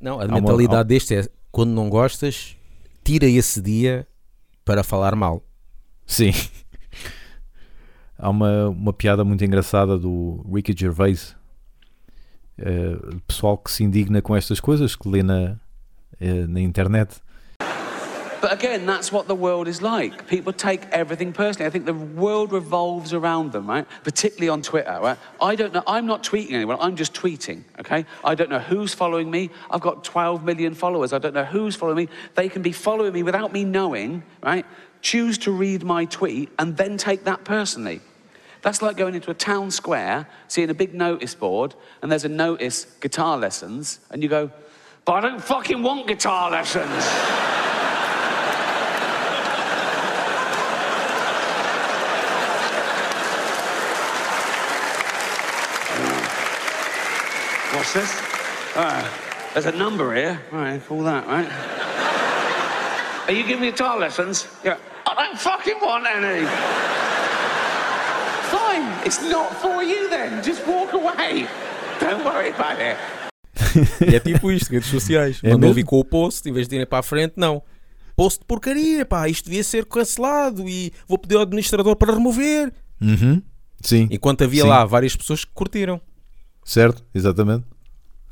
Não, 0.00 0.20
a 0.20 0.24
uma- 0.24 0.34
mentalidade 0.40 0.88
deste 0.88 1.14
é 1.16 1.28
quando 1.50 1.70
não 1.72 1.90
gostas, 1.90 2.56
tira 3.02 3.26
esse 3.26 3.60
dia 3.60 4.06
para 4.64 4.82
falar 4.82 5.14
mal. 5.14 5.42
Sim. 6.06 6.32
Há 8.24 8.30
uma, 8.30 8.68
uma 8.70 8.92
piada 8.94 9.22
muito 9.22 9.44
engraçada 9.44 9.98
do 9.98 10.42
Ricky 10.50 10.74
Gervais. 10.74 11.36
eh, 12.58 12.96
pessoal 13.26 13.58
que 13.58 13.70
se 13.70 13.84
indigna 13.84 14.22
com 14.22 14.34
estas 14.34 14.60
coisas 14.60 14.94
que 14.96 15.08
lê 15.08 15.22
na, 15.22 15.56
eh, 16.20 16.46
na 16.46 16.60
internet. 16.60 17.20
But 18.40 18.52
again, 18.52 18.84
that's 18.84 19.10
what 19.10 19.26
the 19.26 19.34
world 19.34 19.68
is 19.68 19.80
like. 19.80 20.26
People 20.26 20.52
take 20.52 20.86
everything 20.92 21.32
personally. 21.32 21.66
I 21.66 21.70
think 21.70 21.86
the 21.86 21.94
world 21.94 22.52
revolves 22.52 23.14
around 23.14 23.52
them, 23.52 23.66
right? 23.66 23.86
Particularly 24.02 24.50
on 24.50 24.60
Twitter, 24.60 24.98
right? 25.00 25.16
I 25.40 25.56
don't 25.56 25.72
know. 25.72 25.82
I'm 25.86 26.04
not 26.04 26.22
tweeting 26.22 26.52
anyone. 26.52 26.76
I'm 26.78 26.94
just 26.94 27.14
tweeting, 27.14 27.64
okay? 27.80 28.04
I 28.22 28.34
don't 28.34 28.50
know 28.50 28.58
who's 28.58 28.92
following 28.92 29.30
me. 29.30 29.48
I've 29.70 29.80
got 29.80 30.04
12 30.04 30.44
million 30.44 30.74
followers. 30.74 31.14
I 31.14 31.18
don't 31.18 31.32
know 31.32 31.44
who's 31.44 31.74
following 31.74 31.96
me. 31.96 32.08
They 32.34 32.50
can 32.50 32.60
be 32.60 32.72
following 32.72 33.14
me 33.14 33.22
without 33.22 33.50
me 33.50 33.64
knowing, 33.64 34.22
right? 34.42 34.66
Choose 35.00 35.38
to 35.38 35.50
read 35.50 35.82
my 35.82 36.04
tweet 36.04 36.50
and 36.58 36.76
then 36.76 36.98
take 36.98 37.24
that 37.24 37.44
personally. 37.44 38.02
That's 38.64 38.80
like 38.80 38.96
going 38.96 39.14
into 39.14 39.30
a 39.30 39.34
town 39.34 39.70
square, 39.70 40.26
seeing 40.48 40.70
a 40.70 40.74
big 40.74 40.94
notice 40.94 41.34
board, 41.34 41.74
and 42.00 42.10
there's 42.10 42.24
a 42.24 42.30
notice 42.30 42.86
guitar 42.98 43.36
lessons, 43.36 44.00
and 44.10 44.22
you 44.22 44.28
go, 44.30 44.50
but 45.04 45.12
I 45.12 45.20
don't 45.20 45.42
fucking 45.42 45.82
want 45.82 46.06
guitar 46.06 46.50
lessons. 46.50 46.88
What's 57.74 57.92
this? 57.92 58.10
Ah, 58.76 59.50
there's 59.52 59.66
a 59.66 59.72
number 59.72 60.14
here. 60.14 60.40
All 60.52 60.58
right, 60.58 60.82
call 60.86 61.02
that, 61.02 61.26
right? 61.26 61.50
Are 63.28 63.32
you 63.32 63.42
giving 63.42 63.60
me 63.60 63.72
guitar 63.72 63.98
lessons? 63.98 64.48
Yeah. 64.64 64.78
I 65.06 65.26
don't 65.26 65.38
fucking 65.38 65.80
want 65.82 66.06
any. 66.06 66.46
Fine, 68.50 69.06
it's 69.06 69.20
not 69.30 69.54
for 69.60 69.82
you 69.82 70.08
then. 70.08 70.42
Just 70.42 70.66
walk 70.66 70.92
away. 70.94 71.46
Don't 72.00 72.24
worry 72.24 72.50
about 72.50 72.80
it. 72.80 72.96
E 74.08 74.14
é 74.14 74.20
tipo 74.20 74.50
isto, 74.52 74.70
redes 74.70 74.88
sociais. 74.88 75.40
É 75.42 75.50
Mandou 75.52 75.72
vir 75.74 75.84
com 75.84 75.98
o 75.98 76.04
post, 76.04 76.48
em 76.48 76.52
vez 76.52 76.68
de 76.68 76.76
irem 76.76 76.86
para 76.86 76.98
a 77.00 77.02
frente, 77.02 77.34
não. 77.36 77.62
Post 78.16 78.40
de 78.40 78.46
porcaria, 78.46 79.04
pá, 79.04 79.28
isto 79.28 79.46
devia 79.46 79.64
ser 79.64 79.84
cancelado 79.86 80.68
e 80.68 80.92
vou 81.08 81.18
pedir 81.18 81.34
ao 81.36 81.42
administrador 81.42 81.96
para 81.96 82.12
remover. 82.12 82.72
Uhum. 83.00 83.42
Sim, 83.80 84.06
Enquanto 84.10 84.44
havia 84.44 84.62
Sim. 84.62 84.68
lá 84.68 84.84
várias 84.84 85.14
pessoas 85.16 85.44
que 85.44 85.50
curtiram. 85.52 86.00
certo, 86.64 87.02
exatamente. 87.14 87.64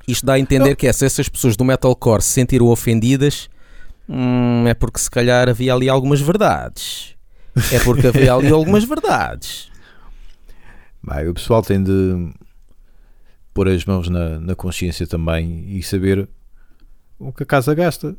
Isto 0.07 0.25
dá 0.27 0.35
a 0.35 0.39
entender 0.39 0.77
que 0.77 0.87
é, 0.87 0.93
se 0.93 1.05
essas 1.05 1.29
pessoas 1.29 1.57
do 1.57 1.65
metalcore 1.65 2.23
se 2.23 2.31
sentiram 2.31 2.67
ofendidas, 2.67 3.49
hum, 4.09 4.67
é 4.67 4.75
porque 4.75 4.99
se 5.01 5.11
calhar 5.11 5.49
havia 5.49 5.75
ali 5.75 5.89
algumas 5.89 6.21
verdades. 6.21 7.15
É 7.73 7.79
porque 7.81 8.07
havia 8.07 8.33
ali 8.35 8.49
algumas 8.51 8.83
verdades. 8.85 9.71
Vai, 11.03 11.29
o 11.29 11.35
pessoal 11.35 11.63
tem 11.63 11.83
de 11.83 12.33
pôr 13.53 13.69
as 13.69 13.85
mãos 13.85 14.09
na, 14.09 14.39
na 14.39 14.55
consciência 14.55 15.07
também 15.07 15.77
e 15.77 15.83
saber 15.83 16.29
o 17.19 17.33
que 17.33 17.43
a 17.43 17.47
casa 17.47 17.75
gasta. 17.75 18.17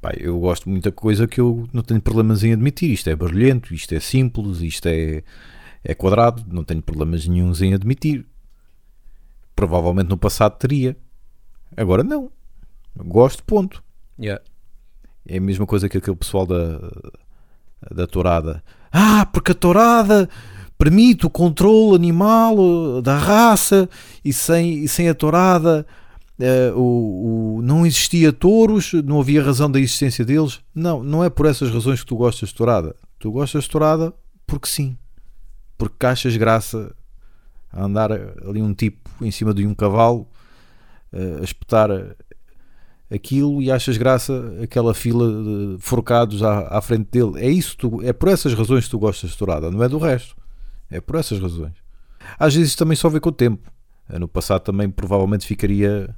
Pá, 0.00 0.12
eu 0.16 0.38
gosto 0.38 0.64
de 0.64 0.70
muita 0.70 0.90
coisa 0.90 1.26
que 1.26 1.40
eu 1.40 1.68
não 1.72 1.82
tenho 1.82 2.00
problemas 2.00 2.42
em 2.42 2.52
admitir. 2.52 2.90
Isto 2.90 3.10
é 3.10 3.16
barulhento, 3.16 3.74
isto 3.74 3.94
é 3.94 4.00
simples, 4.00 4.60
isto 4.60 4.86
é, 4.86 5.22
é 5.84 5.94
quadrado, 5.94 6.44
não 6.48 6.64
tenho 6.64 6.82
problemas 6.82 7.26
nenhuns 7.26 7.60
em 7.60 7.74
admitir. 7.74 8.26
Provavelmente 9.54 10.08
no 10.08 10.16
passado 10.16 10.58
teria. 10.58 10.96
Agora 11.76 12.02
não. 12.02 12.30
Gosto, 12.96 13.44
ponto. 13.44 13.82
Yeah. 14.18 14.42
É 15.26 15.38
a 15.38 15.40
mesma 15.40 15.66
coisa 15.66 15.88
que 15.88 15.98
aquele 15.98 16.16
pessoal 16.16 16.46
da, 16.46 16.78
da 17.90 18.06
tourada. 18.06 18.62
Ah, 18.90 19.26
porque 19.26 19.52
a 19.52 19.54
tourada 19.54 20.28
permite 20.82 21.24
o 21.26 21.30
controle 21.30 21.94
animal 21.94 22.58
uh, 22.58 23.00
da 23.00 23.16
raça 23.16 23.88
e 24.24 24.32
sem, 24.32 24.82
e 24.82 24.88
sem 24.88 25.08
a 25.08 25.14
tourada 25.14 25.86
eh, 26.40 26.72
o, 26.74 27.58
o- 27.58 27.62
não 27.62 27.86
existia 27.86 28.32
touros, 28.32 28.92
não 29.04 29.20
havia 29.20 29.40
razão 29.44 29.70
da 29.70 29.78
existência 29.78 30.24
deles. 30.24 30.58
Não, 30.74 31.04
não 31.04 31.22
é 31.22 31.30
por 31.30 31.46
essas 31.46 31.70
razões 31.70 32.00
que 32.00 32.06
tu 32.06 32.16
gostas 32.16 32.48
de 32.48 32.56
tourada. 32.56 32.96
Tu 33.20 33.30
gostas 33.30 33.62
de 33.62 33.70
tourada 33.70 34.12
porque 34.44 34.66
sim. 34.66 34.96
Porque 35.78 36.04
achas 36.04 36.36
graça 36.36 36.92
a 37.72 37.84
andar 37.84 38.10
ali 38.10 38.60
um 38.60 38.74
tipo 38.74 39.08
em 39.24 39.30
cima 39.30 39.54
de 39.54 39.64
um 39.64 39.74
cavalo 39.74 40.26
eh, 41.12 41.36
a 41.40 41.44
espetar 41.44 41.90
aquilo 43.08 43.62
e 43.62 43.70
achas 43.70 43.96
graça 43.96 44.52
aquela 44.60 44.94
fila 44.94 45.28
de 45.30 45.76
forcados 45.78 46.42
à, 46.42 46.76
à 46.76 46.80
frente 46.80 47.08
dele. 47.08 47.34
É 47.36 47.48
isso, 47.48 47.76
tu, 47.76 48.02
é 48.02 48.12
por 48.12 48.28
essas 48.30 48.52
razões 48.52 48.86
que 48.86 48.90
tu 48.90 48.98
gostas 48.98 49.30
de 49.30 49.38
tourada, 49.38 49.70
não 49.70 49.80
é 49.80 49.88
do 49.88 49.98
resto. 49.98 50.41
É 50.92 51.00
por 51.00 51.16
essas 51.16 51.40
razões. 51.40 51.74
Às 52.38 52.54
vezes 52.54 52.74
também 52.76 52.96
só 52.96 53.08
vê 53.08 53.18
com 53.20 53.28
o 53.30 53.32
tempo. 53.32 53.70
No 54.08 54.28
passado 54.28 54.62
também 54.62 54.90
provavelmente 54.90 55.46
ficaria 55.46 56.14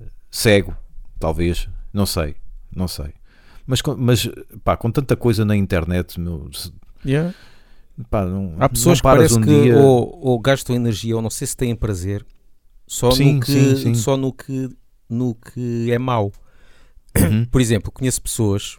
eh, 0.00 0.04
cego, 0.30 0.76
talvez, 1.18 1.68
não 1.92 2.06
sei, 2.06 2.34
não 2.74 2.88
sei. 2.88 3.12
Mas, 3.66 3.80
mas 3.96 4.28
pá, 4.64 4.76
com 4.76 4.90
tanta 4.90 5.16
coisa 5.16 5.44
na 5.44 5.54
internet, 5.56 6.18
meu, 6.18 6.50
se- 6.52 6.72
pá, 8.10 8.24
não, 8.24 8.56
Há 8.58 8.68
pessoas 8.68 8.98
não 8.98 9.02
que 9.02 9.02
parece 9.02 9.34
um 9.38 9.40
que 9.40 9.46
dia. 9.46 9.76
ou, 9.76 10.18
ou 10.22 10.38
gastam 10.40 10.74
energia 10.74 11.14
ou 11.16 11.22
não 11.22 11.30
sei 11.30 11.46
se 11.46 11.56
têm 11.56 11.74
prazer 11.76 12.26
só, 12.86 13.10
Sim, 13.12 13.34
no, 13.34 13.40
que, 13.40 13.52
sim, 13.52 13.76
sim. 13.76 13.94
só 13.94 14.16
no, 14.16 14.32
que, 14.32 14.68
no 15.08 15.34
que 15.34 15.90
é 15.90 15.98
mau. 15.98 16.32
Uhum. 17.16 17.44
Por 17.46 17.60
exemplo, 17.60 17.92
conheço 17.92 18.20
pessoas, 18.20 18.78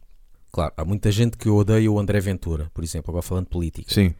claro, 0.51 0.73
há 0.75 0.83
muita 0.83 1.09
gente 1.11 1.37
que 1.37 1.47
odeia 1.47 1.89
o 1.91 1.97
André 1.97 2.19
Ventura, 2.19 2.69
por 2.73 2.83
exemplo, 2.83 3.11
agora 3.11 3.23
falando 3.23 3.45
de 3.45 3.51
política. 3.51 3.93
Sim, 3.93 4.13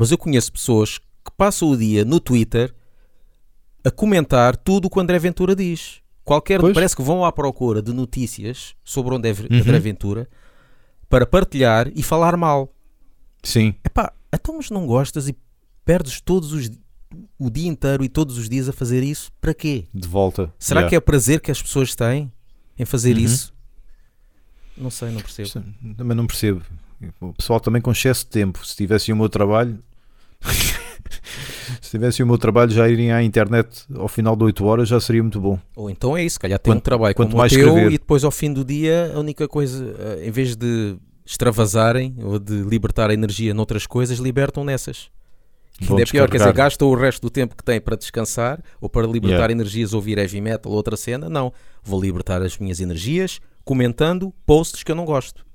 Mas 0.00 0.10
eu 0.10 0.16
conheço 0.18 0.50
pessoas 0.52 0.98
que 0.98 1.30
passam 1.36 1.68
o 1.70 1.76
dia 1.76 2.04
no 2.04 2.18
Twitter 2.18 2.74
a 3.84 3.90
comentar 3.90 4.56
tudo 4.56 4.86
o 4.86 4.90
que 4.90 4.98
o 4.98 5.00
André 5.00 5.18
Ventura 5.18 5.54
diz. 5.54 6.00
Qualquer, 6.24 6.58
Pois. 6.60 6.72
parece 6.72 6.96
que 6.96 7.02
vão 7.02 7.24
à 7.24 7.30
procura 7.32 7.82
de 7.82 7.92
notícias 7.92 8.74
sobre 8.84 9.12
o 9.12 9.16
André, 9.16 9.32
Uhum. 9.32 9.58
André 9.58 9.78
Ventura 9.78 10.28
para 11.08 11.26
partilhar 11.26 11.90
e 11.94 12.02
falar 12.02 12.36
mal. 12.36 12.72
sim, 13.42 13.74
Epá, 13.84 14.12
então 14.32 14.56
mas 14.56 14.70
não 14.70 14.86
gostas 14.86 15.28
e 15.28 15.36
perdes 15.84 16.20
todos 16.20 16.52
os 16.52 16.70
o 17.38 17.50
dia 17.50 17.68
inteiro 17.68 18.04
e 18.04 18.08
todos 18.08 18.38
os 18.38 18.48
dias 18.48 18.68
a 18.68 18.72
fazer 18.72 19.02
isso? 19.02 19.30
Para 19.40 19.52
quê? 19.52 19.86
de 19.92 20.06
volta. 20.06 20.52
Será 20.58 20.80
Yeah. 20.80 20.88
que 20.90 20.96
é 20.96 21.00
prazer 21.00 21.40
que 21.40 21.50
as 21.50 21.60
pessoas 21.60 21.94
têm 21.96 22.30
em 22.78 22.84
fazer 22.84 23.16
Uhum. 23.16 23.22
isso? 23.24 23.52
Não 24.76 24.90
sei, 24.90 25.10
não 25.10 25.20
percebo. 25.20 25.50
Também 25.96 26.16
não 26.16 26.26
percebo. 26.26 26.62
O 27.20 27.32
pessoal 27.34 27.58
também 27.60 27.82
com 27.82 27.90
excesso 27.90 28.24
de 28.24 28.30
tempo. 28.30 28.64
Se 28.64 28.76
tivessem 28.76 29.12
o 29.12 29.16
meu 29.16 29.28
trabalho, 29.28 29.82
se 31.80 31.90
tivessem 31.90 32.24
o 32.24 32.26
meu 32.26 32.38
trabalho, 32.38 32.70
já 32.70 32.88
irem 32.88 33.12
à 33.12 33.22
internet 33.22 33.84
ao 33.94 34.08
final 34.08 34.34
de 34.36 34.44
8 34.44 34.64
horas, 34.64 34.88
já 34.88 35.00
seria 35.00 35.22
muito 35.22 35.40
bom. 35.40 35.58
Ou 35.76 35.90
então 35.90 36.16
é 36.16 36.24
isso, 36.24 36.38
calhar 36.40 36.58
tem 36.58 36.72
um 36.72 36.76
Quanto- 36.76 36.84
trabalho 36.84 37.14
quanto 37.14 37.28
como 37.30 37.38
mais 37.38 37.52
o 37.52 37.54
teu 37.54 37.66
escrever. 37.68 37.88
e 37.92 37.98
depois 37.98 38.24
ao 38.24 38.30
fim 38.30 38.52
do 38.52 38.64
dia 38.64 39.12
a 39.14 39.18
única 39.18 39.46
coisa, 39.48 39.94
eh, 39.98 40.26
em 40.28 40.30
vez 40.30 40.56
de 40.56 40.96
extravasarem 41.24 42.16
ou 42.22 42.38
de 42.38 42.62
libertar 42.62 43.10
a 43.10 43.14
energia 43.14 43.54
noutras 43.54 43.86
coisas, 43.86 44.18
libertam 44.18 44.64
nessas. 44.64 45.10
Vão 45.82 45.96
Ainda 45.96 46.02
é 46.08 46.12
pior, 46.12 46.28
quer 46.28 46.36
dizer, 46.38 46.52
gastam 46.52 46.88
o 46.88 46.94
resto 46.94 47.22
do 47.22 47.30
tempo 47.30 47.56
que 47.56 47.64
têm 47.64 47.80
para 47.80 47.96
descansar 47.96 48.62
ou 48.80 48.88
para 48.88 49.06
libertar 49.06 49.36
Yeah. 49.36 49.52
energias, 49.52 49.94
ouvir 49.94 50.18
heavy 50.18 50.40
metal 50.40 50.70
ou 50.72 50.76
outra 50.76 50.94
cena. 50.96 51.28
Não, 51.30 51.52
vou 51.82 51.98
libertar 52.00 52.42
as 52.42 52.58
minhas 52.58 52.80
energias 52.80 53.40
comentando 53.64 54.30
posts 54.44 54.82
que 54.82 54.90
eu 54.92 54.96
não 54.96 55.06
gosto. 55.06 55.46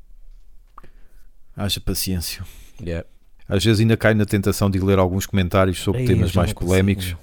Haja 1.56 1.80
paciência. 1.80 2.44
Yeah. 2.82 3.06
Às 3.48 3.64
vezes 3.64 3.80
ainda 3.80 3.96
cai 3.96 4.14
na 4.14 4.26
tentação 4.26 4.70
de 4.70 4.80
ler 4.80 4.98
alguns 5.00 5.26
comentários 5.26 5.80
sobre 5.80 6.02
Ei, 6.02 6.08
temas 6.08 6.34
mais 6.34 6.50
não 6.50 6.56
consigo. 6.56 6.60
polémicos. 6.72 7.16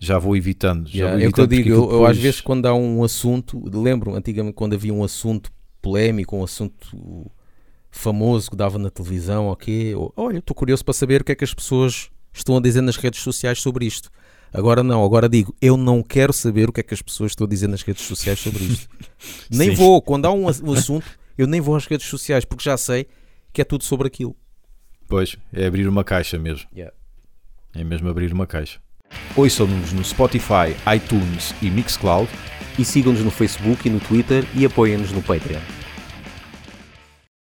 Já 0.00 0.16
vou 0.18 0.36
evitando. 0.36 0.86
Já 0.88 0.94
Yeah, 1.06 1.16
vou 1.16 1.24
é 1.24 1.28
o 1.28 1.32
que 1.32 1.40
eu 1.40 1.46
digo, 1.48 1.62
porque 1.62 1.72
eu, 1.72 1.98
eu 1.98 2.06
às 2.06 2.10
depois- 2.12 2.18
vezes 2.18 2.40
quando 2.40 2.66
há 2.66 2.74
um 2.74 3.02
assunto, 3.02 3.60
lembro 3.72 4.14
antigamente 4.14 4.54
quando 4.54 4.74
havia 4.74 4.94
um 4.94 5.02
assunto 5.02 5.50
polémico, 5.82 6.36
um 6.36 6.44
assunto 6.44 7.28
famoso 7.90 8.50
que 8.50 8.56
dava 8.56 8.78
na 8.78 8.90
televisão, 8.90 9.48
ok, 9.48 9.94
ou, 9.94 10.12
olha, 10.16 10.38
estou 10.38 10.54
curioso 10.54 10.84
para 10.84 10.94
saber 10.94 11.20
o 11.20 11.24
que 11.24 11.32
é 11.32 11.34
que 11.34 11.42
as 11.44 11.52
pessoas 11.54 12.10
estão 12.32 12.56
a 12.56 12.60
dizer 12.60 12.80
nas 12.80 12.96
redes 12.96 13.20
sociais 13.22 13.60
sobre 13.60 13.86
isto. 13.86 14.10
Agora 14.52 14.82
não, 14.82 15.04
agora 15.04 15.28
digo, 15.28 15.54
eu 15.60 15.76
não 15.76 16.02
quero 16.02 16.32
saber 16.32 16.68
o 16.68 16.72
que 16.72 16.80
é 16.80 16.82
que 16.82 16.94
as 16.94 17.02
pessoas 17.02 17.32
estão 17.32 17.46
a 17.46 17.50
dizer 17.50 17.66
nas 17.66 17.82
redes 17.82 18.04
sociais 18.04 18.38
sobre 18.38 18.62
isto. 18.64 18.88
nem 19.50 19.70
Sim. 19.70 19.74
vou, 19.74 20.00
quando 20.00 20.26
há 20.26 20.32
um 20.32 20.48
assunto, 20.48 21.04
eu 21.36 21.46
nem 21.46 21.60
vou 21.60 21.74
às 21.76 21.86
redes 21.86 22.06
sociais, 22.06 22.44
porque 22.44 22.62
já 22.64 22.76
sei 22.76 23.06
que 23.52 23.60
é 23.60 23.64
tudo 23.64 23.82
sobre 23.84 24.06
aquilo. 24.06 24.36
Pois, 25.08 25.36
é 25.52 25.66
abrir 25.66 25.88
uma 25.88 26.04
caixa 26.04 26.38
mesmo. 26.38 26.68
Yeah. 26.74 26.94
É 27.74 27.82
mesmo 27.82 28.08
abrir 28.08 28.32
uma 28.32 28.46
caixa. 28.46 28.78
Ouçam-nos 29.34 29.92
no 29.92 30.04
Spotify, 30.04 30.76
iTunes 30.94 31.54
e 31.62 31.70
Mixcloud. 31.70 32.28
E 32.78 32.84
sigam-nos 32.84 33.24
no 33.24 33.30
Facebook 33.30 33.88
e 33.88 33.90
no 33.90 33.98
Twitter 33.98 34.44
e 34.54 34.64
apoiem-nos 34.64 35.10
no 35.10 35.22
Patreon. 35.22 35.77